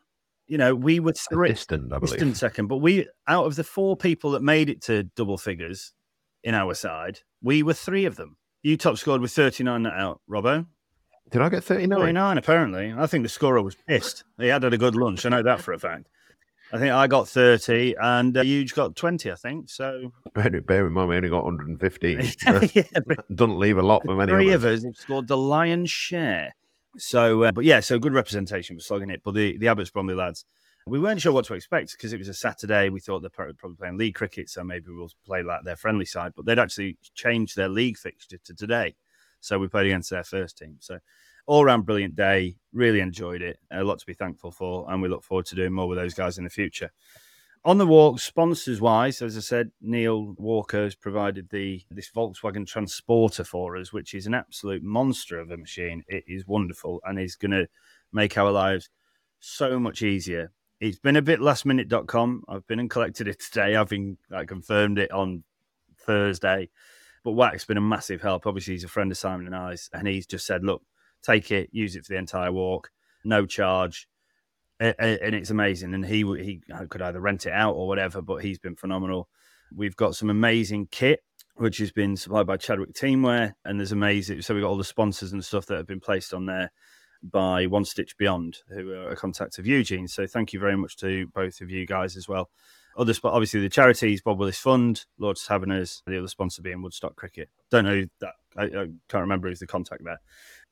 you 0.48 0.58
know, 0.58 0.74
we 0.74 0.98
were 0.98 1.12
three 1.12 1.50
distant, 1.50 1.92
I 1.92 1.98
believe. 1.98 2.14
distant 2.14 2.36
second. 2.36 2.66
But 2.66 2.78
we 2.78 3.06
out 3.28 3.46
of 3.46 3.54
the 3.56 3.64
four 3.64 3.96
people 3.96 4.32
that 4.32 4.42
made 4.42 4.68
it 4.68 4.82
to 4.82 5.04
double 5.04 5.38
figures 5.38 5.92
in 6.42 6.54
our 6.54 6.74
side, 6.74 7.20
we 7.42 7.62
were 7.62 7.74
three 7.74 8.04
of 8.04 8.16
them. 8.16 8.36
You 8.62 8.76
top 8.76 8.96
scored 8.96 9.20
with 9.20 9.30
39 9.30 9.82
not 9.82 9.94
out, 9.94 10.20
Robbo. 10.28 10.66
Did 11.30 11.42
I 11.42 11.48
get 11.48 11.64
39? 11.64 11.98
39, 11.98 12.38
apparently. 12.38 12.94
I 12.96 13.06
think 13.06 13.22
the 13.22 13.28
scorer 13.28 13.62
was 13.62 13.74
pissed. 13.74 14.24
He 14.38 14.48
had 14.48 14.62
had 14.62 14.72
a 14.72 14.78
good 14.78 14.94
lunch. 14.96 15.26
I 15.26 15.28
know 15.28 15.42
that 15.42 15.60
for 15.60 15.72
a 15.72 15.78
fact. 15.78 16.06
I 16.72 16.78
think 16.78 16.92
I 16.92 17.06
got 17.06 17.28
30 17.28 17.94
and 17.98 18.36
uh, 18.36 18.42
Huge 18.42 18.74
got 18.74 18.94
20, 18.94 19.32
I 19.32 19.34
think. 19.34 19.70
So, 19.70 20.12
Bear, 20.34 20.60
bear 20.60 20.86
in 20.86 20.92
mind, 20.92 21.08
we 21.08 21.16
only 21.16 21.30
got 21.30 21.44
115. 21.44 22.18
yeah, 22.74 22.82
Doesn't 23.34 23.58
leave 23.58 23.78
a 23.78 23.82
lot 23.82 24.04
for 24.04 24.14
many 24.14 24.32
three 24.32 24.52
of 24.52 24.64
us. 24.64 24.84
have 24.84 24.96
scored 24.96 25.28
the 25.28 25.36
lion's 25.36 25.90
share. 25.90 26.54
So, 26.98 27.44
uh, 27.44 27.52
but 27.52 27.64
yeah, 27.64 27.80
so 27.80 27.98
good 27.98 28.12
representation 28.12 28.76
for 28.76 28.82
slogging 28.82 29.10
it. 29.10 29.22
But 29.24 29.34
the, 29.34 29.56
the 29.56 29.68
Abbots 29.68 29.90
Bromley 29.90 30.14
lads, 30.14 30.44
we 30.86 30.98
weren't 30.98 31.20
sure 31.20 31.32
what 31.32 31.46
to 31.46 31.54
expect 31.54 31.92
because 31.92 32.12
it 32.12 32.18
was 32.18 32.28
a 32.28 32.34
Saturday. 32.34 32.88
We 32.90 33.00
thought 33.00 33.20
they're 33.20 33.30
probably 33.30 33.54
probably 33.54 33.76
playing 33.76 33.98
league 33.98 34.14
cricket, 34.14 34.50
so 34.50 34.64
maybe 34.64 34.86
we'll 34.88 35.10
play 35.24 35.42
like 35.42 35.64
their 35.64 35.76
friendly 35.76 36.06
side. 36.06 36.32
But 36.34 36.44
they'd 36.46 36.58
actually 36.58 36.96
changed 37.14 37.56
their 37.56 37.68
league 37.68 37.98
fixture 37.98 38.38
to 38.44 38.54
today. 38.54 38.94
So 39.40 39.58
we 39.58 39.68
played 39.68 39.86
against 39.86 40.10
their 40.10 40.24
first 40.24 40.58
team. 40.58 40.76
So 40.80 40.98
all 41.46 41.64
round 41.64 41.86
brilliant 41.86 42.14
day. 42.14 42.56
Really 42.72 43.00
enjoyed 43.00 43.42
it. 43.42 43.58
A 43.72 43.82
lot 43.82 43.98
to 43.98 44.06
be 44.06 44.14
thankful 44.14 44.50
for. 44.50 44.90
And 44.90 45.00
we 45.00 45.08
look 45.08 45.24
forward 45.24 45.46
to 45.46 45.56
doing 45.56 45.72
more 45.72 45.88
with 45.88 45.98
those 45.98 46.14
guys 46.14 46.38
in 46.38 46.44
the 46.44 46.50
future. 46.50 46.90
On 47.64 47.76
the 47.76 47.86
walk, 47.86 48.20
sponsors 48.20 48.80
wise, 48.80 49.20
as 49.20 49.36
I 49.36 49.40
said, 49.40 49.72
Neil 49.80 50.34
Walker 50.38 50.84
has 50.84 50.94
provided 50.94 51.50
the 51.50 51.82
this 51.90 52.10
Volkswagen 52.10 52.66
Transporter 52.66 53.44
for 53.44 53.76
us, 53.76 53.92
which 53.92 54.14
is 54.14 54.26
an 54.26 54.34
absolute 54.34 54.82
monster 54.82 55.40
of 55.40 55.50
a 55.50 55.56
machine. 55.56 56.04
It 56.06 56.24
is 56.28 56.46
wonderful 56.46 57.00
and 57.04 57.18
is 57.18 57.34
going 57.34 57.50
to 57.50 57.68
make 58.12 58.38
our 58.38 58.52
lives 58.52 58.90
so 59.40 59.78
much 59.80 60.02
easier. 60.02 60.52
It's 60.80 61.00
been 61.00 61.16
a 61.16 61.22
bit 61.22 61.40
lastminute.com. 61.40 62.44
I've 62.48 62.66
been 62.68 62.78
and 62.78 62.88
collected 62.88 63.26
it 63.26 63.40
today. 63.40 63.74
I've 63.74 63.88
been 63.88 64.18
I 64.32 64.44
confirmed 64.44 64.98
it 64.98 65.10
on 65.10 65.42
Thursday. 65.98 66.70
But 67.24 67.32
Wax's 67.32 67.66
been 67.66 67.76
a 67.76 67.82
massive 67.82 68.22
help. 68.22 68.46
Obviously, 68.46 68.74
he's 68.74 68.84
a 68.84 68.88
friend 68.88 69.10
of 69.10 69.18
Simon 69.18 69.46
and 69.46 69.56
I's, 69.56 69.90
and 69.92 70.06
he's 70.06 70.26
just 70.26 70.46
said, 70.46 70.64
look, 70.64 70.82
take 71.22 71.50
it, 71.50 71.70
use 71.72 71.96
it 71.96 72.04
for 72.04 72.12
the 72.12 72.18
entire 72.18 72.52
walk, 72.52 72.90
no 73.24 73.46
charge 73.46 74.08
and 74.80 75.34
it's 75.34 75.50
amazing. 75.50 75.94
And 75.94 76.06
he 76.06 76.22
he 76.42 76.60
could 76.88 77.02
either 77.02 77.20
rent 77.20 77.46
it 77.46 77.52
out 77.52 77.74
or 77.74 77.88
whatever, 77.88 78.22
but 78.22 78.36
he's 78.36 78.58
been 78.58 78.76
phenomenal. 78.76 79.28
We've 79.74 79.96
got 79.96 80.14
some 80.14 80.30
amazing 80.30 80.88
kit 80.90 81.20
which 81.56 81.78
has 81.78 81.90
been 81.90 82.16
supplied 82.16 82.46
by 82.46 82.56
Chadwick 82.56 82.92
Teamwear, 82.92 83.54
and 83.64 83.80
there's 83.80 83.90
amazing. 83.90 84.42
So 84.42 84.54
we've 84.54 84.62
got 84.62 84.70
all 84.70 84.76
the 84.76 84.84
sponsors 84.84 85.32
and 85.32 85.44
stuff 85.44 85.66
that 85.66 85.76
have 85.76 85.88
been 85.88 86.00
placed 86.00 86.32
on 86.32 86.46
there 86.46 86.70
by 87.20 87.66
One 87.66 87.84
Stitch 87.84 88.16
Beyond, 88.16 88.58
who 88.68 88.92
are 88.92 89.10
a 89.10 89.16
contact 89.16 89.58
of 89.58 89.66
Eugene. 89.66 90.06
So 90.06 90.24
thank 90.24 90.52
you 90.52 90.60
very 90.60 90.76
much 90.76 90.96
to 90.98 91.26
both 91.34 91.60
of 91.60 91.68
you 91.68 91.84
guys 91.84 92.16
as 92.16 92.28
well. 92.28 92.48
Other 92.96 93.14
spot, 93.14 93.34
obviously, 93.34 93.60
the 93.60 93.68
charities, 93.68 94.22
Bob 94.22 94.38
Willis 94.38 94.58
Fund, 94.58 95.04
Lord's 95.18 95.46
Taverners, 95.46 96.02
the 96.06 96.18
other 96.18 96.28
sponsor 96.28 96.62
being 96.62 96.82
Woodstock 96.82 97.14
Cricket. 97.14 97.48
Don't 97.70 97.84
know 97.84 98.06
that 98.20 98.32
I, 98.56 98.64
I 98.64 98.86
can't 99.08 99.22
remember 99.22 99.48
who's 99.48 99.60
the 99.60 99.66
contact 99.66 100.02
there, 100.04 100.20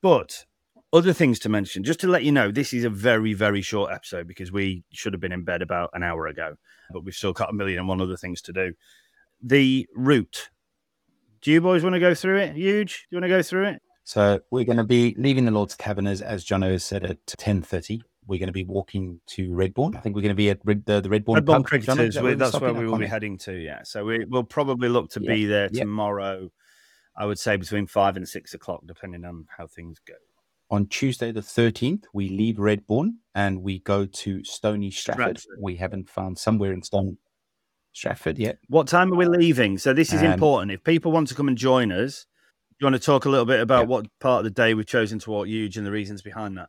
but 0.01 0.45
other 0.93 1.13
things 1.13 1.39
to 1.39 1.49
mention, 1.49 1.83
just 1.83 1.99
to 2.01 2.07
let 2.07 2.23
you 2.23 2.31
know, 2.31 2.51
this 2.51 2.73
is 2.73 2.83
a 2.83 2.89
very, 2.89 3.33
very 3.33 3.61
short 3.61 3.91
episode 3.91 4.27
because 4.27 4.51
we 4.51 4.83
should 4.91 5.13
have 5.13 5.21
been 5.21 5.31
in 5.31 5.43
bed 5.43 5.61
about 5.61 5.89
an 5.93 6.03
hour 6.03 6.27
ago, 6.27 6.55
but 6.91 7.03
we've 7.03 7.15
still 7.15 7.33
got 7.33 7.49
a 7.49 7.53
million 7.53 7.79
and 7.79 7.87
one 7.87 8.01
other 8.01 8.17
things 8.17 8.41
to 8.41 8.53
do. 8.53 8.73
The 9.41 9.87
route. 9.95 10.49
Do 11.41 11.51
you 11.51 11.61
boys 11.61 11.83
want 11.83 11.93
to 11.93 11.99
go 11.99 12.15
through 12.15 12.39
it? 12.39 12.55
Huge. 12.55 13.05
Do 13.09 13.15
you 13.15 13.21
want 13.21 13.29
to 13.31 13.37
go 13.37 13.43
through 13.43 13.67
it? 13.67 13.81
So 14.03 14.39
we're 14.49 14.65
going 14.65 14.77
to 14.77 14.83
be 14.83 15.13
leaving 15.17 15.45
the 15.45 15.51
Lord's 15.51 15.75
Taverners, 15.75 16.21
as 16.21 16.43
John 16.43 16.61
has 16.61 16.83
said, 16.83 17.03
at 17.03 17.25
ten 17.27 17.61
thirty. 17.61 18.01
We're 18.27 18.39
going 18.39 18.47
to 18.47 18.53
be 18.53 18.65
walking 18.65 19.21
to 19.27 19.49
Redbourn. 19.49 19.95
I 19.95 19.99
think 20.01 20.15
we're 20.15 20.21
going 20.21 20.29
to 20.29 20.35
be 20.35 20.49
at 20.49 20.59
Red, 20.65 20.85
the, 20.85 20.99
the 21.01 21.09
Redbourn 21.09 21.37
Redbourn 21.39 21.45
pub. 21.45 21.65
Cricketers. 21.65 22.17
we- 22.17 22.21
we're 22.23 22.35
that's 22.35 22.59
where 22.59 22.73
we 22.73 22.85
will 22.85 22.97
be 22.97 23.07
heading 23.07 23.37
to. 23.39 23.53
Yeah. 23.53 23.83
So 23.83 24.03
we, 24.05 24.25
we'll 24.25 24.43
probably 24.43 24.89
look 24.89 25.09
to 25.11 25.21
Yeah, 25.21 25.33
be 25.33 25.45
there 25.45 25.69
yeah. 25.71 25.81
tomorrow. 25.81 26.49
I 27.15 27.25
would 27.25 27.39
say 27.39 27.55
between 27.55 27.87
five 27.87 28.15
and 28.17 28.27
six 28.27 28.53
o'clock, 28.53 28.81
depending 28.85 29.25
on 29.25 29.45
how 29.57 29.65
things 29.67 29.97
go. 30.07 30.13
On 30.69 30.85
Tuesday 30.87 31.31
the 31.31 31.41
thirteenth, 31.41 32.03
we 32.13 32.27
leave 32.29 32.57
Redbourn 32.57 33.11
and 33.33 33.61
we 33.63 33.79
go 33.79 34.05
to 34.05 34.43
Stony 34.43 34.91
Stratford. 34.91 35.39
Stratford. 35.39 35.59
We 35.63 35.77
haven't 35.77 36.09
found 36.09 36.37
somewhere 36.37 36.73
in 36.73 36.83
Stone 36.83 37.17
Stratford 37.93 38.37
yet. 38.37 38.57
What 38.67 38.87
time 38.87 39.11
are 39.11 39.15
we 39.15 39.25
leaving? 39.25 39.77
So 39.77 39.93
this 39.93 40.13
is 40.13 40.21
Um, 40.21 40.33
important. 40.33 40.71
If 40.71 40.83
people 40.83 41.11
want 41.11 41.29
to 41.29 41.35
come 41.35 41.47
and 41.47 41.57
join 41.57 41.91
us, 41.91 42.25
do 42.71 42.75
you 42.85 42.91
want 42.91 43.01
to 43.01 43.05
talk 43.05 43.25
a 43.25 43.29
little 43.29 43.45
bit 43.45 43.61
about 43.61 43.83
Yeah. 43.83 43.87
what 43.87 44.05
part 44.19 44.39
of 44.39 44.43
the 44.43 44.51
day 44.51 44.73
we've 44.73 44.85
chosen 44.85 45.17
to 45.19 45.29
walk 45.31 45.47
huge 45.47 45.77
and 45.77 45.87
the 45.87 45.91
reasons 45.91 46.21
behind 46.21 46.57
that? 46.57 46.67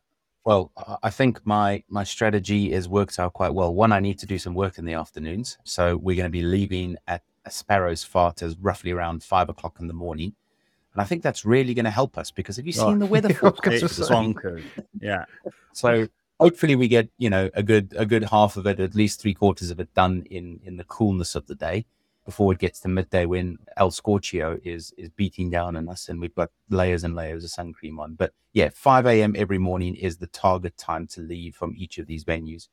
Well, 0.49 0.71
I- 1.03 1.11
think 1.11 1.45
my 1.45 1.83
my 1.89 2.03
strategy 2.03 2.71
has 2.71 2.89
worked 2.89 3.19
out 3.19 3.33
quite 3.33 3.53
well. 3.53 3.71
One, 3.71 3.91
I 3.91 3.99
need 3.99 4.17
to 4.17 4.25
do 4.25 4.39
some 4.39 4.55
work 4.55 4.79
in 4.79 4.85
the 4.85 4.93
afternoons, 4.95 5.59
so 5.63 5.95
we're 5.95 6.15
going 6.15 6.25
to 6.25 6.31
be 6.31 6.41
leaving 6.41 6.97
at 7.07 7.21
a 7.45 7.51
Sparrow's 7.51 8.03
Fart 8.03 8.41
as 8.41 8.57
roughly 8.57 8.89
around 8.89 9.23
five 9.23 9.47
o'clock 9.49 9.77
in 9.79 9.85
the 9.85 9.93
morning, 9.93 10.33
and 10.93 11.01
I 11.03 11.05
think 11.05 11.21
that's 11.21 11.45
really 11.45 11.75
going 11.75 11.85
to 11.85 11.91
help 11.91 12.17
us 12.17 12.31
because 12.31 12.57
have 12.57 12.65
you 12.65 12.73
Oh, 12.79 12.89
seen 12.89 12.97
the 12.97 13.05
weather 13.05 13.31
forecast? 13.41 13.83
It's 13.83 13.83
Yeah. 14.99 15.25
So 15.73 16.07
hopefully 16.39 16.75
we 16.75 16.87
get 16.87 17.09
you 17.19 17.29
know 17.29 17.51
a 17.53 17.61
good 17.61 17.93
a 17.95 18.07
good 18.07 18.23
half 18.23 18.57
of 18.57 18.65
it, 18.65 18.79
at 18.79 18.95
least 18.95 19.21
three 19.21 19.35
quarters 19.35 19.69
of 19.69 19.79
it 19.79 19.93
done 19.93 20.25
in 20.31 20.61
in 20.63 20.77
the 20.77 20.83
coolness 20.83 21.35
of 21.35 21.45
the 21.45 21.53
day 21.53 21.85
before 22.25 22.53
it 22.53 22.59
gets 22.59 22.79
to 22.81 22.87
midday 22.87 23.25
when 23.25 23.57
El 23.77 23.91
Scorchio 23.91 24.59
is 24.63 24.93
is 24.97 25.09
beating 25.09 25.49
down 25.49 25.75
on 25.75 25.89
us 25.89 26.09
and 26.09 26.19
we've 26.19 26.35
got 26.35 26.51
layers 26.69 27.03
and 27.03 27.15
layers 27.15 27.43
of 27.43 27.49
sun 27.49 27.73
cream 27.73 27.99
on. 27.99 28.15
But 28.15 28.33
yeah, 28.53 28.69
5 28.73 29.05
a.m. 29.07 29.35
every 29.37 29.57
morning 29.57 29.95
is 29.95 30.17
the 30.17 30.27
target 30.27 30.77
time 30.77 31.07
to 31.07 31.21
leave 31.21 31.55
from 31.55 31.73
each 31.77 31.97
of 31.97 32.07
these 32.07 32.23
venues. 32.23 32.67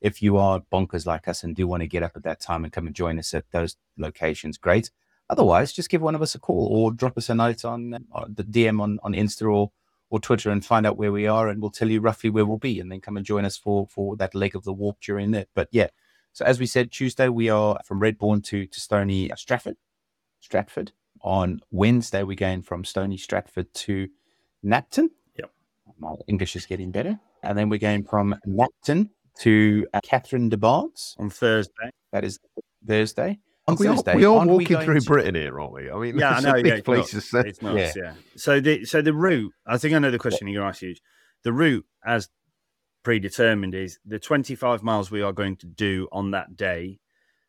If 0.00 0.22
you 0.22 0.36
are 0.36 0.60
bonkers 0.72 1.06
like 1.06 1.28
us 1.28 1.42
and 1.42 1.54
do 1.56 1.66
want 1.66 1.82
to 1.82 1.86
get 1.86 2.02
up 2.02 2.12
at 2.16 2.22
that 2.24 2.40
time 2.40 2.64
and 2.64 2.72
come 2.72 2.86
and 2.86 2.94
join 2.94 3.18
us 3.18 3.32
at 3.32 3.50
those 3.50 3.76
locations, 3.96 4.58
great. 4.58 4.90
Otherwise, 5.28 5.72
just 5.72 5.88
give 5.88 6.02
one 6.02 6.14
of 6.14 6.22
us 6.22 6.34
a 6.34 6.38
call 6.38 6.68
or 6.70 6.92
drop 6.92 7.18
us 7.18 7.28
a 7.28 7.34
note 7.34 7.64
on 7.64 7.94
uh, 8.14 8.24
the 8.28 8.44
DM 8.44 8.80
on, 8.80 8.98
on 9.02 9.12
Insta 9.12 9.52
or 9.52 9.72
or 10.08 10.20
Twitter 10.20 10.50
and 10.50 10.64
find 10.64 10.86
out 10.86 10.96
where 10.96 11.10
we 11.10 11.26
are, 11.26 11.48
and 11.48 11.60
we'll 11.60 11.70
tell 11.70 11.90
you 11.90 12.00
roughly 12.00 12.30
where 12.30 12.46
we'll 12.46 12.58
be, 12.58 12.78
and 12.78 12.90
then 12.92 13.00
come 13.00 13.16
and 13.16 13.26
join 13.26 13.44
us 13.44 13.56
for 13.56 13.86
for 13.88 14.16
that 14.16 14.34
leg 14.34 14.54
of 14.54 14.64
the 14.64 14.72
walk 14.72 15.00
during 15.00 15.32
that. 15.32 15.48
But 15.54 15.68
yeah, 15.72 15.88
so 16.36 16.44
as 16.44 16.60
we 16.60 16.66
said, 16.66 16.92
Tuesday 16.92 17.30
we 17.30 17.48
are 17.48 17.80
from 17.86 17.98
Redbourn 17.98 18.44
to 18.44 18.66
to 18.66 18.78
Stony 18.80 19.30
Stratford, 19.36 19.76
Stratford. 20.40 20.92
On 21.22 21.60
Wednesday 21.70 22.22
we're 22.24 22.36
going 22.36 22.60
from 22.60 22.84
Stony 22.84 23.16
Stratford 23.16 23.72
to 23.72 24.06
Napton. 24.62 25.08
Yep. 25.38 25.50
My 25.98 26.12
English 26.28 26.54
is 26.54 26.66
getting 26.66 26.90
better, 26.90 27.18
and 27.42 27.56
then 27.56 27.70
we're 27.70 27.78
going 27.78 28.04
from 28.04 28.34
Napton 28.46 29.08
to 29.40 29.86
uh, 29.94 30.00
Catherine 30.04 30.50
de 30.50 30.58
Barnes. 30.58 31.16
On 31.18 31.30
Thursday. 31.30 31.88
That 32.12 32.22
is 32.22 32.38
Thursday. 32.86 33.38
On 33.66 33.74
we, 33.76 33.86
are, 33.86 33.94
Thursday, 33.94 34.14
we 34.16 34.24
are 34.26 34.36
aren't 34.36 34.50
we 34.50 34.56
walking 34.58 34.74
going 34.74 34.84
through 34.84 35.00
to- 35.00 35.06
Britain 35.06 35.34
here, 35.36 35.58
aren't 35.58 35.72
we? 35.72 35.90
I 35.90 35.96
mean, 35.98 36.18
Yeah, 36.18 36.32
I 36.32 36.40
know. 36.40 36.52
a 36.52 36.56
Yeah, 36.58 36.62
big 36.62 36.72
it's 36.74 36.84
place 36.84 37.14
nuts. 37.14 37.30
to. 37.30 37.38
It's 37.38 37.62
nuts, 37.62 37.96
yeah. 37.96 38.12
So 38.36 38.60
the 38.60 38.84
so 38.84 39.00
the 39.00 39.14
route, 39.14 39.52
I 39.66 39.78
think 39.78 39.94
I 39.94 39.98
know 40.00 40.10
the 40.10 40.18
question 40.18 40.48
you're 40.48 40.64
asking. 40.66 40.90
you. 40.90 40.96
The 41.44 41.54
route, 41.54 41.86
as 42.06 42.28
predetermined 43.06 43.72
is 43.72 44.00
the 44.04 44.18
25 44.18 44.82
miles 44.82 45.12
we 45.12 45.22
are 45.22 45.32
going 45.32 45.54
to 45.54 45.64
do 45.64 46.08
on 46.10 46.32
that 46.32 46.56
day, 46.56 46.98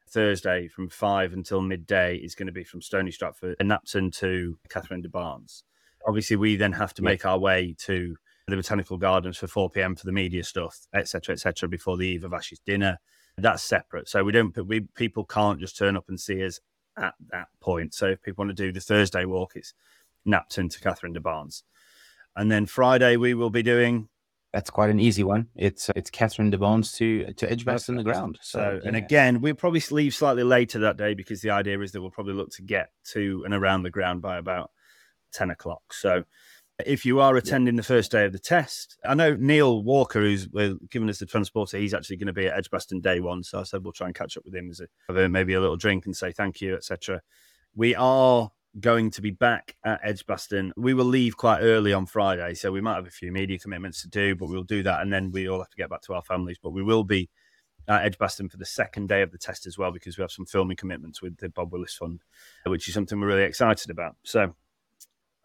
Thursday 0.08 0.68
from 0.68 0.88
five 0.88 1.34
until 1.34 1.62
midday, 1.62 2.16
is 2.18 2.36
going 2.36 2.46
to 2.46 2.52
be 2.52 2.64
from 2.64 2.80
Stony 2.80 3.10
Stratford 3.10 3.56
and 3.60 3.68
Napton 3.68 4.16
to 4.20 4.60
Catherine 4.70 5.02
de 5.02 5.10
Barnes. 5.10 5.64
Obviously, 6.06 6.36
we 6.36 6.58
then 6.58 6.74
have 6.74 6.94
to 6.94 7.02
Yeah. 7.02 7.10
make 7.10 7.26
our 7.26 7.40
way 7.40 7.74
to 7.80 8.16
the 8.48 8.56
Botanical 8.56 9.00
Gardens 9.00 9.36
for 9.38 9.48
4 9.48 9.72
p.m. 9.72 9.96
for 9.96 10.06
the 10.06 10.12
media 10.12 10.44
stuff, 10.44 10.78
etc., 10.94 11.34
etc., 11.34 11.68
before 11.68 11.98
the 11.98 12.06
eve 12.06 12.24
of 12.24 12.34
Ashes 12.34 12.60
dinner. 12.60 13.00
That's 13.36 13.64
separate. 13.64 14.08
So 14.08 14.24
we 14.24 14.34
don't 14.34 14.52
put, 14.54 14.68
we 14.68 14.82
people 14.82 15.26
can't 15.26 15.60
just 15.60 15.76
turn 15.76 15.98
up 15.98 16.08
and 16.08 16.20
see 16.20 16.46
us 16.46 16.60
at 16.96 17.16
that 17.32 17.48
point. 17.62 17.96
So 17.96 18.10
if 18.10 18.22
people 18.22 18.46
want 18.46 18.56
to 18.56 18.64
do 18.64 18.72
the 18.72 18.80
Thursday 18.80 19.26
walk, 19.26 19.54
it's 19.56 19.74
Napton 20.24 20.70
to 20.70 20.80
Catherine 20.80 21.14
de 21.14 21.20
Barnes. 21.20 21.64
And 22.36 22.52
then 22.52 22.68
Friday, 22.68 23.18
we 23.18 23.34
will 23.34 23.50
be 23.50 23.64
doing 23.64 24.10
That's 24.58 24.72
quite 24.72 24.90
an 24.90 25.00
easy 25.00 25.24
one. 25.24 25.50
It's 25.56 25.92
it's 25.96 26.10
Catherine 26.10 26.50
de 26.50 26.58
Barnes 26.58 26.92
to 26.94 27.32
to 27.34 27.52
Edgbaston 27.52 27.96
the 27.96 28.04
ground. 28.04 28.40
So, 28.42 28.82
and 28.84 28.96
yeah. 28.96 29.04
again, 29.04 29.40
we'll 29.40 29.54
probably 29.54 29.84
leave 29.92 30.16
slightly 30.16 30.42
later 30.42 30.80
that 30.80 30.98
day 30.98 31.14
because 31.14 31.42
the 31.42 31.52
idea 31.52 31.80
is 31.80 31.92
that 31.92 32.02
we'll 32.02 32.10
probably 32.10 32.34
look 32.34 32.50
to 32.54 32.64
get 32.64 32.90
to 33.12 33.44
and 33.46 33.54
around 33.54 33.84
the 33.84 33.92
ground 33.92 34.24
by 34.24 34.36
about 34.40 34.72
10 35.34 35.52
o'clock. 35.52 35.94
So, 35.94 36.24
if 36.88 37.06
you 37.06 37.20
are 37.20 37.38
attending 37.38 37.76
the 37.76 37.84
first 37.84 38.12
day 38.12 38.26
of 38.26 38.32
the 38.32 38.40
test, 38.40 38.98
I 39.06 39.14
know 39.14 39.36
Neil 39.36 39.84
Walker, 39.84 40.22
who's 40.22 40.48
uh, 40.58 40.74
giving 40.90 41.08
us 41.08 41.20
the 41.20 41.28
transporter, 41.28 41.78
he's 41.78 41.94
actually 41.94 42.18
going 42.18 42.26
to 42.26 42.34
be 42.34 42.48
at 42.48 42.58
Edgbaston 42.58 43.00
day 43.00 43.20
one. 43.20 43.44
So 43.44 43.60
I 43.60 43.64
said 43.64 43.84
we'll 43.84 43.94
try 43.94 44.08
and 44.08 44.16
catch 44.16 44.38
up 44.38 44.44
with 44.44 44.56
him 44.56 44.72
as 44.72 44.82
a 44.82 45.30
maybe 45.30 45.54
a 45.54 45.62
little 45.62 45.78
drink 45.78 46.08
and 46.08 46.18
say 46.18 46.32
thank 46.32 46.62
you, 46.62 46.74
etc. 46.74 47.22
We 47.76 47.94
are 47.94 48.50
going 48.80 49.12
to 49.12 49.22
be 49.22 49.32
back 49.32 49.76
at 49.84 50.00
Edgbaston. 50.04 50.74
We 50.76 50.94
will 50.94 51.06
leave 51.06 51.38
quite 51.38 51.62
early 51.62 51.94
on 51.94 52.06
Friday, 52.06 52.54
so 52.54 52.72
we 52.72 52.82
might 52.82 52.96
have 52.96 53.08
a 53.08 53.12
few 53.12 53.32
media 53.32 53.60
commitments 53.60 54.02
to 54.04 54.10
do, 54.10 54.36
but 54.36 54.50
we'll 54.50 54.64
do 54.64 54.84
that, 54.84 55.02
and 55.02 55.12
then 55.12 55.32
we 55.32 55.48
all 55.48 55.60
have 55.60 55.70
to 55.70 55.78
get 55.78 55.90
back 55.90 56.02
to 56.04 56.14
our 56.14 56.22
families. 56.22 56.58
But 56.62 56.72
we 56.72 56.84
will 56.84 57.04
be 57.04 57.30
at 57.88 58.06
Edgbaston 58.06 58.50
for 58.50 58.58
the 58.58 58.66
second 58.66 59.08
day 59.08 59.22
of 59.22 59.32
the 59.32 59.38
test 59.38 59.66
as 59.66 59.78
well 59.78 59.92
because 59.92 60.18
we 60.18 60.22
have 60.22 60.32
some 60.32 60.46
filming 60.46 60.78
commitments 60.78 61.22
with 61.22 61.38
the 61.38 61.50
Bob 61.50 61.72
Willis 61.72 61.96
Fund, 61.96 62.22
which 62.66 62.88
is 62.88 62.94
something 62.94 63.20
we're 63.20 63.28
really 63.28 63.44
excited 63.44 63.90
about. 63.90 64.16
So, 64.24 64.56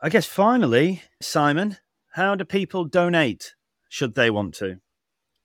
I 0.01 0.09
guess 0.09 0.27
finally, 0.27 1.03
Simon, 1.21 1.79
how 2.13 2.35
do 2.35 2.45
people 2.45 2.85
donate 2.85 3.55
should 3.89 4.15
they 4.15 4.31
want 4.31 4.55
to 4.55 4.79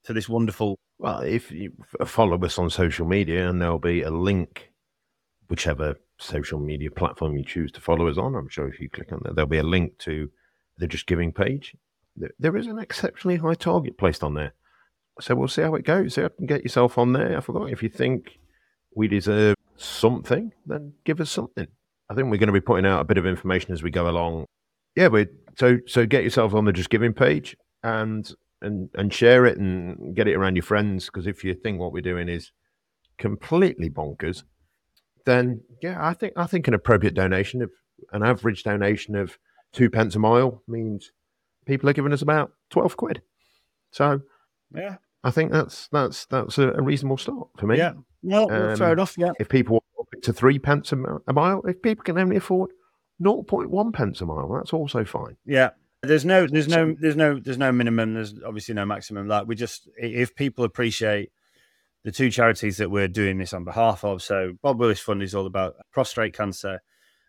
to 0.05 0.13
this 0.13 0.27
wonderful? 0.27 0.79
Well, 0.99 1.19
if 1.19 1.51
you 1.51 1.73
uh, 1.99 2.05
follow 2.05 2.39
us 2.43 2.57
on 2.57 2.69
social 2.69 3.05
media, 3.05 3.47
and 3.47 3.61
there'll 3.61 3.77
be 3.77 4.01
a 4.01 4.09
link, 4.09 4.71
whichever 5.47 5.97
social 6.19 6.59
media 6.59 6.89
platform 6.91 7.37
you 7.37 7.43
choose 7.43 7.71
to 7.73 7.81
follow 7.81 8.07
us 8.07 8.17
on. 8.17 8.35
I'm 8.35 8.49
sure 8.49 8.67
if 8.67 8.79
you 8.79 8.89
click 8.89 9.11
on 9.11 9.21
there, 9.23 9.33
there'll 9.33 9.49
be 9.49 9.57
a 9.57 9.63
link 9.63 9.97
to 9.99 10.29
the 10.77 10.87
Just 10.87 11.07
Giving 11.07 11.31
page. 11.31 11.75
There, 12.39 12.57
is 12.57 12.67
an 12.67 12.79
exceptionally 12.79 13.37
high 13.37 13.53
target 13.53 13.97
placed 13.97 14.23
on 14.23 14.33
there. 14.33 14.53
So 15.21 15.35
we'll 15.35 15.47
see 15.47 15.61
how 15.61 15.75
it 15.75 15.85
goes. 15.85 16.15
So 16.15 16.23
you 16.23 16.29
can 16.29 16.47
get 16.47 16.63
yourself 16.63 16.97
on 16.97 17.13
there. 17.13 17.37
I 17.37 17.41
forgot 17.41 17.69
if 17.69 17.83
you 17.83 17.89
think 17.89 18.39
we 18.95 19.07
deserve 19.07 19.55
something, 19.75 20.51
then 20.65 20.93
give 21.05 21.21
us 21.21 21.29
something. 21.29 21.67
I 22.09 22.15
think 22.15 22.31
we're 22.31 22.37
going 22.37 22.47
to 22.47 22.53
be 22.53 22.61
putting 22.61 22.85
out 22.85 23.01
a 23.01 23.05
bit 23.05 23.17
of 23.17 23.25
information 23.25 23.71
as 23.71 23.83
we 23.83 23.91
go 23.91 24.09
along. 24.09 24.45
Yeah, 24.95 25.09
we 25.09 25.27
so 25.55 25.77
so 25.85 26.05
get 26.05 26.23
yourself 26.23 26.53
on 26.53 26.65
the 26.65 26.73
Just 26.73 26.89
Giving 26.89 27.13
page 27.13 27.55
and 27.83 28.31
and 28.61 28.89
and 28.95 29.13
share 29.13 29.45
it 29.45 29.57
and 29.57 30.15
get 30.15 30.27
it 30.27 30.35
around 30.35 30.55
your 30.55 30.63
friends 30.63 31.05
because 31.05 31.27
if 31.27 31.43
you 31.43 31.53
think 31.53 31.79
what 31.79 31.91
we're 31.91 32.01
doing 32.01 32.29
is 32.29 32.51
completely 33.19 33.89
bonkers, 33.89 34.43
then 35.27 35.61
yeah, 35.81 35.97
I 35.99 36.13
think 36.13 36.33
I 36.35 36.47
think 36.47 36.67
an 36.67 36.73
appropriate 36.73 37.13
donation 37.13 37.61
of 37.61 37.69
an 38.11 38.23
average 38.23 38.63
donation 38.63 39.15
of 39.15 39.37
two 39.73 39.89
pence 39.91 40.15
a 40.15 40.19
mile 40.19 40.63
means 40.67 41.11
people 41.65 41.87
are 41.89 41.93
giving 41.93 42.13
us 42.13 42.21
about 42.23 42.51
twelve 42.71 42.97
quid. 42.97 43.21
So 43.91 44.21
Yeah, 44.73 44.95
I 45.23 45.31
think 45.31 45.51
that's 45.51 45.87
that's 45.89 46.25
that's 46.25 46.57
a, 46.57 46.71
reasonable 46.81 47.17
start 47.17 47.49
for 47.59 47.67
me. 47.67 47.77
yeah, 47.77 47.93
no, 48.23 48.47
fair 48.47 48.87
Um, 48.87 48.93
enough. 48.93 49.15
Yeah, 49.17 49.31
If 49.39 49.49
people 49.49 49.83
want 49.95 50.23
to 50.23 50.33
three 50.33 50.57
pence 50.59 50.91
a, 50.91 50.97
a 51.27 51.33
mile, 51.33 51.61
if 51.67 51.81
people 51.81 52.03
can 52.03 52.17
only 52.17 52.37
afford 52.37 52.71
0.1 53.21 53.93
pence 53.93 54.21
a 54.21 54.25
mile, 54.25 54.51
that's 54.53 54.73
also 54.73 55.03
fine. 55.05 55.37
Yeah. 55.45 55.71
There's 56.03 56.25
no, 56.25 56.45
there's 56.45 56.67
no, 56.67 56.95
there's 56.99 57.15
no, 57.15 57.39
there's 57.39 57.57
no 57.57 57.71
minimum. 57.71 58.13
There's 58.13 58.35
obviously 58.45 58.75
no 58.75 58.85
maximum. 58.85 59.27
Like 59.27 59.47
we 59.47 59.55
just, 59.55 59.89
if 59.97 60.35
people 60.35 60.63
appreciate 60.63 61.31
the 62.07 62.11
two 62.13 62.31
charities 62.31 62.77
that 62.77 62.89
we're 62.89 63.09
doing 63.09 63.37
this 63.37 63.51
on 63.51 63.65
behalf 63.65 64.05
of. 64.05 64.23
So 64.23 64.53
Bob 64.61 64.79
Willis 64.79 65.01
Fund 65.01 65.21
is 65.21 65.35
all 65.35 65.45
about 65.45 65.75
prostate 65.91 66.33
cancer. 66.33 66.79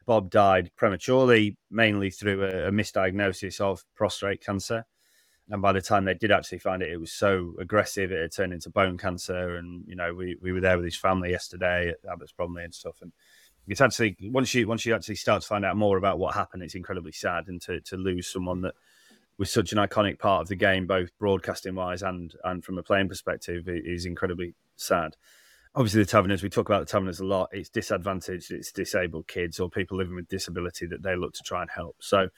Bob 0.06 0.30
died 0.30 0.70
prematurely, 0.76 1.56
mainly 1.68 2.11
through 2.11 2.44
a, 2.44 2.68
a 2.68 2.70
misdiagnosis 2.70 3.61
of 3.61 3.82
prostate 3.97 4.40
cancer. 4.40 4.85
And 5.50 5.61
by 5.61 5.73
the 5.73 5.82
time 5.82 6.04
they 6.04 6.14
did 6.14 6.30
actually 6.30 6.61
find 6.61 6.80
it, 6.80 6.92
it 6.92 6.97
was 7.00 7.11
so 7.11 7.54
aggressive 7.58 8.12
it 8.12 8.23
had 8.23 8.32
turned 8.32 8.52
into 8.52 8.70
bone 8.70 8.97
cancer. 8.99 9.56
And 9.56 9.82
you 9.88 9.97
know, 9.97 10.14
we, 10.14 10.37
we 10.40 10.52
were 10.52 10.61
there 10.61 10.76
with 10.76 10.85
his 10.85 10.94
family 10.97 11.32
yesterday 11.32 11.88
at 11.88 11.97
Abbots 12.08 12.30
Bromley 12.30 12.62
and 12.62 12.73
stuff. 12.73 12.99
And 13.02 13.11
it's 13.66 13.80
actually 13.80 14.16
once 14.30 14.54
you 14.54 14.68
once 14.68 14.87
you 14.87 14.94
actually 14.94 15.16
start 15.16 15.42
to 15.42 15.49
find 15.49 15.64
out 15.64 15.76
more 15.76 15.99
about 15.99 16.20
what 16.20 16.37
happened, 16.37 16.62
it's 16.62 16.76
incredibly 16.76 17.11
sad. 17.11 17.49
And 17.49 17.61
to 17.62 17.80
to 17.80 17.97
lose 17.97 18.28
someone 18.28 18.61
that 18.61 18.75
was 19.38 19.50
such 19.50 19.73
an 19.73 19.78
iconic 19.78 20.20
part 20.20 20.42
of 20.42 20.49
the 20.49 20.54
game, 20.54 20.87
both 20.87 21.11
broadcasting 21.18 21.75
wise 21.75 22.02
and 22.02 22.32
and 22.44 22.64
from 22.64 22.78
a 22.78 22.82
playing 22.85 23.08
perspective, 23.08 23.64
is 23.66 24.06
incredibly 24.06 24.54
sad. 24.85 25.16
Obviously, 25.75 26.02
the 26.02 26.11
Taverners, 26.11 26.42
we 26.42 26.49
talk 26.49 26.68
about 26.68 26.87
the 26.87 26.90
Taverners 26.90 27.20
a 27.20 27.25
lot. 27.25 27.50
It's 27.52 27.68
disadvantaged, 27.68 28.50
it's 28.50 28.73
disabled 28.73 29.28
kids 29.28 29.61
or 29.61 29.70
people 29.70 29.97
living 29.97 30.14
with 30.14 30.28
disability 30.28 30.87
that 30.87 31.02
they 31.02 31.14
look 31.14 31.35
to 31.35 31.42
try 31.42 31.62
and 31.62 31.70
help. 31.70 31.97
So, 32.00 32.28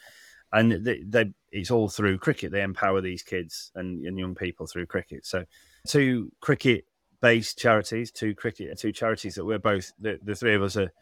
and 0.52 0.72
they, 0.84 1.02
they 1.06 1.32
it's 1.52 1.70
all 1.70 1.88
through 1.88 2.18
cricket. 2.18 2.52
They 2.52 2.62
empower 2.62 3.00
these 3.00 3.22
kids 3.22 3.70
and, 3.74 4.04
and 4.04 4.18
young 4.18 4.34
people 4.34 4.66
through 4.66 4.86
cricket. 4.86 5.24
So, 5.24 5.44
two 5.86 6.32
cricket 6.40 6.84
based 7.20 7.58
charities, 7.58 8.10
two 8.10 8.34
cricket, 8.34 8.78
two 8.78 8.92
charities 8.92 9.36
that 9.36 9.44
we're 9.44 9.58
both 9.58 9.92
the, 9.98 10.18
the 10.22 10.34
three 10.34 10.54
of 10.54 10.62
us 10.62 10.76
are 10.76 10.92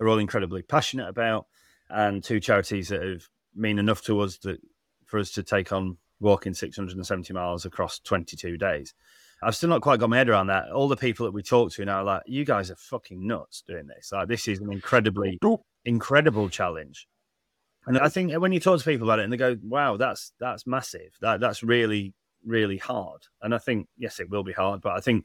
are 0.00 0.08
all 0.08 0.18
incredibly 0.18 0.62
passionate 0.62 1.08
about, 1.08 1.46
and 1.88 2.22
two 2.22 2.40
charities 2.40 2.88
that 2.88 3.02
have 3.02 3.28
mean 3.54 3.78
enough 3.78 4.02
to 4.02 4.20
us 4.20 4.38
that 4.38 4.60
for 5.06 5.18
us 5.18 5.32
to 5.32 5.42
take 5.42 5.72
on 5.72 5.96
walking 6.20 6.54
670 6.54 7.32
miles 7.32 7.64
across 7.64 7.98
22 8.00 8.56
days. 8.56 8.94
I've 9.42 9.56
still 9.56 9.68
not 9.68 9.82
quite 9.82 10.00
got 10.00 10.10
my 10.10 10.16
head 10.16 10.28
around 10.28 10.48
that. 10.48 10.70
All 10.70 10.88
the 10.88 10.96
people 10.96 11.26
that 11.26 11.32
we 11.32 11.42
talk 11.42 11.72
to 11.72 11.84
now 11.84 11.98
are 11.98 12.04
like, 12.04 12.22
you 12.26 12.44
guys 12.44 12.70
are 12.70 12.76
fucking 12.76 13.24
nuts 13.24 13.62
doing 13.66 13.86
this. 13.86 14.10
Like, 14.12 14.28
this 14.28 14.48
is 14.48 14.60
an 14.60 14.72
incredibly, 14.72 15.38
incredible 15.84 16.48
challenge. 16.48 17.06
And 17.86 17.98
I 17.98 18.08
think 18.08 18.32
when 18.34 18.52
you 18.52 18.60
talk 18.60 18.78
to 18.78 18.84
people 18.84 19.08
about 19.08 19.20
it 19.20 19.24
and 19.24 19.32
they 19.32 19.36
go, 19.36 19.56
wow, 19.62 19.96
that's 19.96 20.32
that's 20.40 20.66
massive. 20.66 21.16
That 21.20 21.40
that's 21.40 21.62
really, 21.62 22.12
really 22.44 22.76
hard. 22.76 23.22
And 23.40 23.54
I 23.54 23.58
think, 23.58 23.86
yes, 23.96 24.20
it 24.20 24.28
will 24.28 24.44
be 24.44 24.52
hard, 24.52 24.80
but 24.80 24.92
I 24.92 25.00
think 25.00 25.24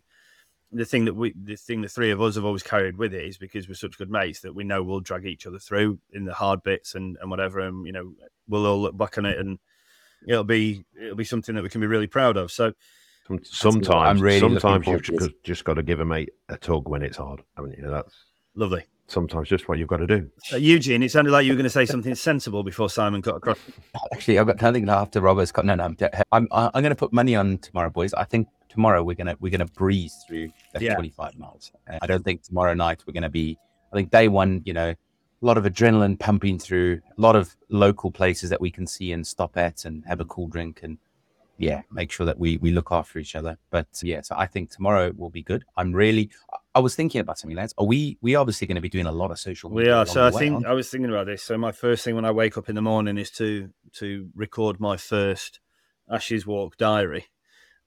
the 0.73 0.85
thing 0.85 1.05
that 1.05 1.13
we 1.13 1.33
the 1.41 1.55
thing 1.55 1.81
the 1.81 1.87
three 1.87 2.11
of 2.11 2.21
us 2.21 2.35
have 2.35 2.45
always 2.45 2.63
carried 2.63 2.97
with 2.97 3.13
it 3.13 3.25
is 3.25 3.37
because 3.37 3.67
we're 3.67 3.75
such 3.75 3.97
good 3.97 4.09
mates 4.09 4.41
that 4.41 4.55
we 4.55 4.63
know 4.63 4.81
we'll 4.81 4.99
drag 4.99 5.25
each 5.25 5.45
other 5.45 5.59
through 5.59 5.99
in 6.11 6.25
the 6.25 6.33
hard 6.33 6.63
bits 6.63 6.95
and, 6.95 7.17
and 7.21 7.29
whatever 7.29 7.59
and 7.59 7.85
you 7.85 7.91
know 7.91 8.13
we'll 8.47 8.65
all 8.65 8.81
look 8.81 8.97
back 8.97 9.17
on 9.17 9.25
it 9.25 9.37
and 9.37 9.59
it'll 10.27 10.43
be 10.43 10.83
it'll 10.99 11.15
be 11.15 11.23
something 11.23 11.53
that 11.55 11.63
we 11.63 11.69
can 11.69 11.81
be 11.81 11.87
really 11.87 12.07
proud 12.07 12.37
of 12.37 12.51
so 12.51 12.73
Some- 13.27 13.39
Sometimes, 13.43 14.19
I'm 14.19 14.23
really 14.23 14.39
sometimes 14.39 14.87
you've 14.87 15.01
just, 15.01 15.31
just 15.43 15.63
got 15.63 15.75
to 15.75 15.83
give 15.83 15.99
a 15.99 16.05
mate 16.05 16.31
a 16.49 16.57
tug 16.57 16.87
when 16.89 17.01
it's 17.03 17.17
hard. 17.17 17.41
I 17.57 17.61
mean, 17.61 17.73
you 17.77 17.83
know, 17.83 17.91
that's 17.91 18.13
lovely 18.55 18.85
sometimes 19.07 19.49
just 19.49 19.67
what 19.67 19.77
you've 19.77 19.87
got 19.89 19.97
to 19.97 20.07
do. 20.07 20.29
uh, 20.53 20.55
eugene 20.55 21.03
it 21.03 21.11
sounded 21.11 21.29
like 21.29 21.45
you 21.45 21.51
were 21.51 21.57
going 21.57 21.65
to 21.65 21.69
say 21.69 21.85
something 21.85 22.15
sensible 22.15 22.63
before 22.63 22.89
simon 22.89 23.19
got 23.19 23.35
across 23.35 23.59
Actually, 24.13 24.39
I've 24.39 24.47
got 24.47 24.61
nothing 24.61 24.87
after 24.87 25.19
Robert's. 25.19 25.51
got- 25.51 25.65
No, 25.65 25.75
no, 25.75 25.83
I'm 25.83 25.97
I'm, 26.31 26.47
I'm 26.51 26.71
going 26.81 26.89
to 26.89 26.95
put 26.95 27.11
money 27.11 27.35
on 27.35 27.57
tomorrow, 27.57 27.89
boys. 27.89 28.13
I 28.13 28.23
think 28.23 28.47
tomorrow 28.69 29.03
we're 29.03 29.15
gonna 29.15 29.35
we're 29.39 29.51
gonna 29.51 29.65
breeze 29.67 30.15
through 30.27 30.49
that 30.71 30.81
Yeah. 30.81 30.95
25 30.95 31.37
miles. 31.37 31.71
Uh, 31.87 31.99
I 32.01 32.07
don't 32.07 32.23
think 32.23 32.43
tomorrow 32.43 32.73
night 32.73 33.03
we're 33.05 33.13
going 33.13 33.23
to 33.23 33.29
be. 33.29 33.57
I 33.91 33.95
think 33.97 34.09
day 34.09 34.29
one, 34.29 34.61
you 34.65 34.73
know, 34.73 34.89
a 34.89 35.45
lot 35.45 35.57
of 35.57 35.65
adrenaline 35.65 36.17
pumping 36.17 36.57
through, 36.57 37.01
a 37.17 37.21
lot 37.21 37.35
of 37.35 37.55
local 37.69 38.09
places 38.09 38.49
that 38.51 38.61
we 38.61 38.71
can 38.71 38.87
see 38.87 39.11
and 39.11 39.27
stop 39.27 39.57
at 39.57 39.85
and 39.85 40.03
have 40.05 40.21
a 40.21 40.25
cool 40.25 40.47
drink 40.47 40.79
and 40.81 40.97
yeah, 41.57 41.81
make 41.91 42.11
sure 42.11 42.25
that 42.25 42.39
we 42.39 42.57
we 42.57 42.71
look 42.71 42.91
after 42.91 43.19
each 43.19 43.35
other. 43.35 43.57
But 43.69 43.87
uh, 43.95 44.03
yeah, 44.03 44.21
so 44.21 44.35
I 44.37 44.47
think 44.47 44.71
tomorrow 44.71 45.11
will 45.15 45.29
be 45.29 45.43
good. 45.43 45.63
I'm 45.77 45.93
really. 45.93 46.29
I- 46.75 46.79
was 46.79 46.95
thinking 46.95 47.21
about 47.21 47.37
something, 47.37 47.55
lads. 47.55 47.73
Are 47.77 47.85
we 47.85 48.17
we 48.21 48.35
obviously 48.35 48.67
going 48.67 48.75
to 48.75 48.81
be 48.81 48.89
doing 48.89 49.05
a 49.05 49.11
lot 49.11 49.31
of 49.31 49.39
social 49.39 49.69
we 49.69 49.89
are 49.89 50.05
so 50.05 50.23
i 50.23 50.31
way, 50.31 50.39
think 50.39 50.65
i 50.65 50.73
was 50.73 50.89
thinking 50.89 51.09
about 51.09 51.27
this 51.27 51.43
so 51.43 51.57
my 51.57 51.71
first 51.71 52.03
thing 52.03 52.15
when 52.15 52.25
i 52.25 52.31
wake 52.31 52.57
up 52.57 52.67
in 52.67 52.75
the 52.75 52.81
morning 52.81 53.17
is 53.17 53.29
to 53.29 53.69
to 53.91 54.29
record 54.35 54.79
my 54.79 54.97
first 54.97 55.59
ashes 56.09 56.45
walk 56.47 56.75
diary 56.77 57.27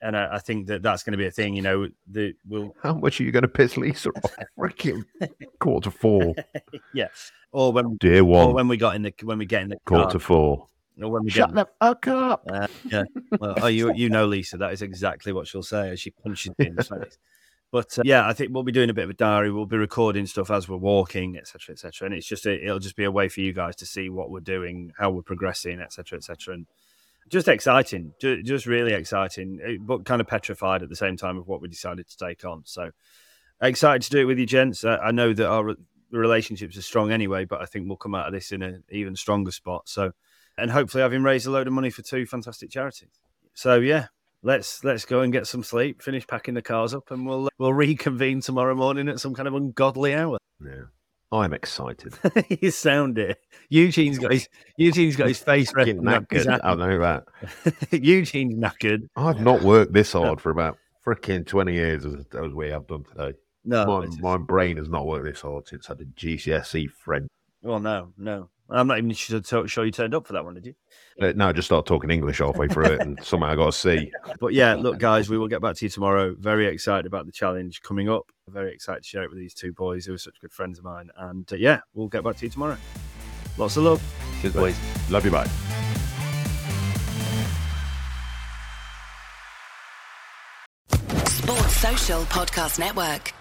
and 0.00 0.16
I, 0.16 0.37
I 0.37 0.38
think 0.38 0.66
that 0.68 0.82
that's 0.82 1.02
going 1.02 1.12
to 1.12 1.18
be 1.18 1.26
a 1.26 1.30
thing 1.30 1.56
you 1.56 1.62
know 1.62 1.88
the 2.06 2.35
we'll 2.46 2.75
How 2.82 2.94
much 2.94 3.20
are 3.20 3.25
you 3.25 3.32
going 3.32 3.42
to 3.42 3.49
piss 3.49 3.76
Lisa 3.76 4.11
off? 4.11 4.35
Freaking 4.58 5.04
quarter 5.58 5.90
four. 5.90 6.35
yeah 6.94 7.08
or 7.52 7.73
when 7.73 7.96
Dear 7.96 8.20
or 8.20 8.25
one, 8.25 8.52
when 8.52 8.68
we 8.68 8.76
got 8.76 8.96
in 8.96 9.02
the 9.02 9.14
when 9.23 9.38
we 9.38 9.46
get 9.46 9.62
in 9.62 9.68
the 9.68 9.78
car 9.85 10.02
quarter 10.02 10.18
four. 10.18 10.66
Or 11.00 11.10
when 11.10 11.24
we 11.24 11.30
Shut 11.30 11.54
the 11.54 11.66
fuck 11.80 12.08
up. 12.08 12.44
Uh, 12.50 12.66
yeah. 12.90 13.04
Well, 13.38 13.54
oh, 13.62 13.66
you 13.66 13.92
you 13.94 14.08
know 14.08 14.26
Lisa. 14.26 14.56
That 14.56 14.72
is 14.72 14.82
exactly 14.82 15.32
what 15.32 15.46
she'll 15.46 15.62
say 15.62 15.90
as 15.90 16.00
she 16.00 16.10
punches 16.10 16.52
me 16.58 16.68
in 16.68 16.76
the 16.76 16.84
face. 16.84 17.18
But 17.72 17.98
uh, 17.98 18.02
yeah, 18.04 18.26
I 18.26 18.32
think 18.32 18.54
we'll 18.54 18.62
be 18.62 18.72
doing 18.72 18.90
a 18.90 18.94
bit 18.94 19.04
of 19.04 19.10
a 19.10 19.14
diary. 19.14 19.50
We'll 19.50 19.66
be 19.66 19.76
recording 19.76 20.26
stuff 20.26 20.50
as 20.50 20.68
we're 20.68 20.76
walking, 20.76 21.36
etc., 21.36 21.72
etc. 21.72 22.06
And 22.06 22.14
it's 22.14 22.26
just 22.26 22.46
a, 22.46 22.64
it'll 22.64 22.78
just 22.78 22.96
be 22.96 23.04
a 23.04 23.10
way 23.10 23.28
for 23.28 23.40
you 23.40 23.52
guys 23.52 23.76
to 23.76 23.86
see 23.86 24.08
what 24.08 24.30
we're 24.30 24.40
doing, 24.40 24.92
how 24.96 25.10
we're 25.10 25.22
progressing, 25.22 25.80
etc., 25.80 26.18
etc. 26.18 26.54
And 26.54 26.66
just 27.28 27.48
exciting, 27.48 28.12
just, 28.20 28.46
just 28.46 28.66
really 28.66 28.92
exciting, 28.92 29.58
eh, 29.64 29.76
but 29.80 30.04
kind 30.04 30.20
of 30.20 30.28
petrified 30.28 30.82
at 30.82 30.88
the 30.88 30.96
same 30.96 31.16
time 31.16 31.36
of 31.36 31.48
what 31.48 31.60
we 31.60 31.68
decided 31.68 32.08
to 32.08 32.16
take 32.16 32.44
on. 32.44 32.62
So 32.64 32.90
excited 33.60 34.02
to 34.02 34.10
do 34.10 34.20
it 34.20 34.24
with 34.24 34.38
you, 34.38 34.46
gents. 34.46 34.84
I 34.84 35.10
know 35.10 35.32
that 35.32 35.48
our 35.48 35.74
relationships 36.10 36.76
are 36.76 36.82
strong 36.82 37.10
anyway, 37.10 37.44
but 37.44 37.60
I 37.60 37.66
think 37.66 37.88
we'll 37.88 37.96
come 37.96 38.14
out 38.14 38.26
of 38.26 38.32
this 38.32 38.52
in 38.52 38.62
an 38.62 38.84
even 38.90 39.16
stronger 39.16 39.50
spot. 39.50 39.88
So, 39.88 40.12
and 40.58 40.70
hopefully 40.70 41.02
having 41.02 41.22
raised 41.22 41.46
a 41.46 41.50
load 41.50 41.66
of 41.66 41.72
money 41.72 41.90
for 41.90 42.02
two 42.02 42.26
fantastic 42.26 42.70
charities. 42.70 43.10
So 43.54 43.76
yeah, 43.76 44.06
let's 44.42 44.84
let's 44.84 45.04
go 45.04 45.20
and 45.20 45.32
get 45.32 45.46
some 45.46 45.62
sleep, 45.62 46.02
finish 46.02 46.26
packing 46.26 46.54
the 46.54 46.62
cars 46.62 46.94
up, 46.94 47.10
and 47.10 47.26
we'll 47.26 47.48
we'll 47.58 47.72
reconvene 47.72 48.40
tomorrow 48.40 48.75
morning 48.75 49.08
at 49.08 49.20
some 49.20 49.34
kind 49.34 49.48
of 49.48 49.54
ungodly 49.54 50.14
hour. 50.14 50.38
Yeah. 50.64 50.84
I'm 51.32 51.52
excited. 51.52 52.14
you 52.60 52.70
sound 52.70 53.18
it. 53.18 53.38
Eugene's 53.68 54.18
got 54.18 54.32
his 54.32 54.48
Eugene's 54.78 55.16
got 55.16 55.26
his 55.26 55.40
face 55.40 55.72
Fucking 55.72 56.00
knackered. 56.00 56.60
I 56.62 56.75
know 56.75 56.98
that. 57.00 57.25
Eugene's 57.90 58.54
knackered. 58.54 59.08
I've 59.16 59.40
not 59.40 59.62
worked 59.62 59.92
this 59.92 60.12
hard 60.12 60.40
for 60.40 60.50
about 60.50 60.78
freaking 61.04 61.44
20 61.44 61.72
years 61.72 62.04
as, 62.04 62.25
as 62.32 62.52
we 62.52 62.68
have 62.68 62.86
done 62.86 63.04
today. 63.04 63.36
No, 63.64 63.84
my, 63.84 64.06
my 64.20 64.36
brain 64.36 64.76
has 64.76 64.88
not 64.88 65.06
worked 65.06 65.25
this 65.25 65.40
hard 65.40 65.66
since 65.66 65.90
I 65.90 65.94
did 65.94 66.16
GCSE 66.16 66.88
French. 66.90 67.28
Well, 67.62 67.80
no, 67.80 68.12
no. 68.16 68.50
I'm 68.68 68.88
not 68.88 68.98
even 68.98 69.12
sure 69.12 69.84
you 69.84 69.92
turned 69.92 70.14
up 70.14 70.26
for 70.26 70.32
that 70.32 70.44
one, 70.44 70.54
did 70.54 70.66
you? 70.66 70.75
Uh, 71.20 71.32
no, 71.36 71.52
just 71.52 71.66
start 71.66 71.86
talking 71.86 72.10
English 72.10 72.38
halfway 72.38 72.66
through 72.66 72.86
it, 72.86 73.00
and 73.00 73.18
somehow 73.25 73.48
I 73.48 73.54
got 73.54 73.66
to 73.66 73.72
see. 73.72 74.10
But 74.40 74.54
yeah, 74.54 74.75
look, 74.75 74.98
guys, 74.98 75.30
we 75.30 75.38
will 75.38 75.46
get 75.46 75.62
back 75.62 75.76
to 75.76 75.84
you 75.84 75.88
tomorrow. 75.88 76.34
Very 76.36 76.66
excited 76.66 77.06
about 77.06 77.26
the 77.26 77.32
challenge 77.32 77.80
coming 77.82 78.08
up. 78.08 78.25
Very 78.48 78.72
excited 78.75 79.04
to 79.04 79.08
share 79.08 79.22
it 79.22 79.30
with 79.30 79.38
these 79.38 79.54
two 79.54 79.72
boys 79.72 80.04
who 80.04 80.14
are 80.14 80.18
such 80.18 80.40
good 80.40 80.52
friends 80.52 80.78
of 80.78 80.84
mine. 80.84 81.10
And 81.16 81.50
uh, 81.52 81.56
yeah, 81.56 81.80
we'll 81.94 82.08
get 82.08 82.25
back 82.25 82.36
to 82.38 82.46
you 82.46 82.50
tomorrow. 82.50 82.76
Lots 83.56 83.76
of 83.76 83.84
love. 83.84 84.02
Cheers, 84.42 84.54
boys. 84.54 84.78
Love 85.10 85.25
you, 85.25 85.30
bye. 85.30 85.48
Sports 91.26 91.76
Social 91.76 92.22
Podcast 92.25 92.78
Network. 92.80 93.32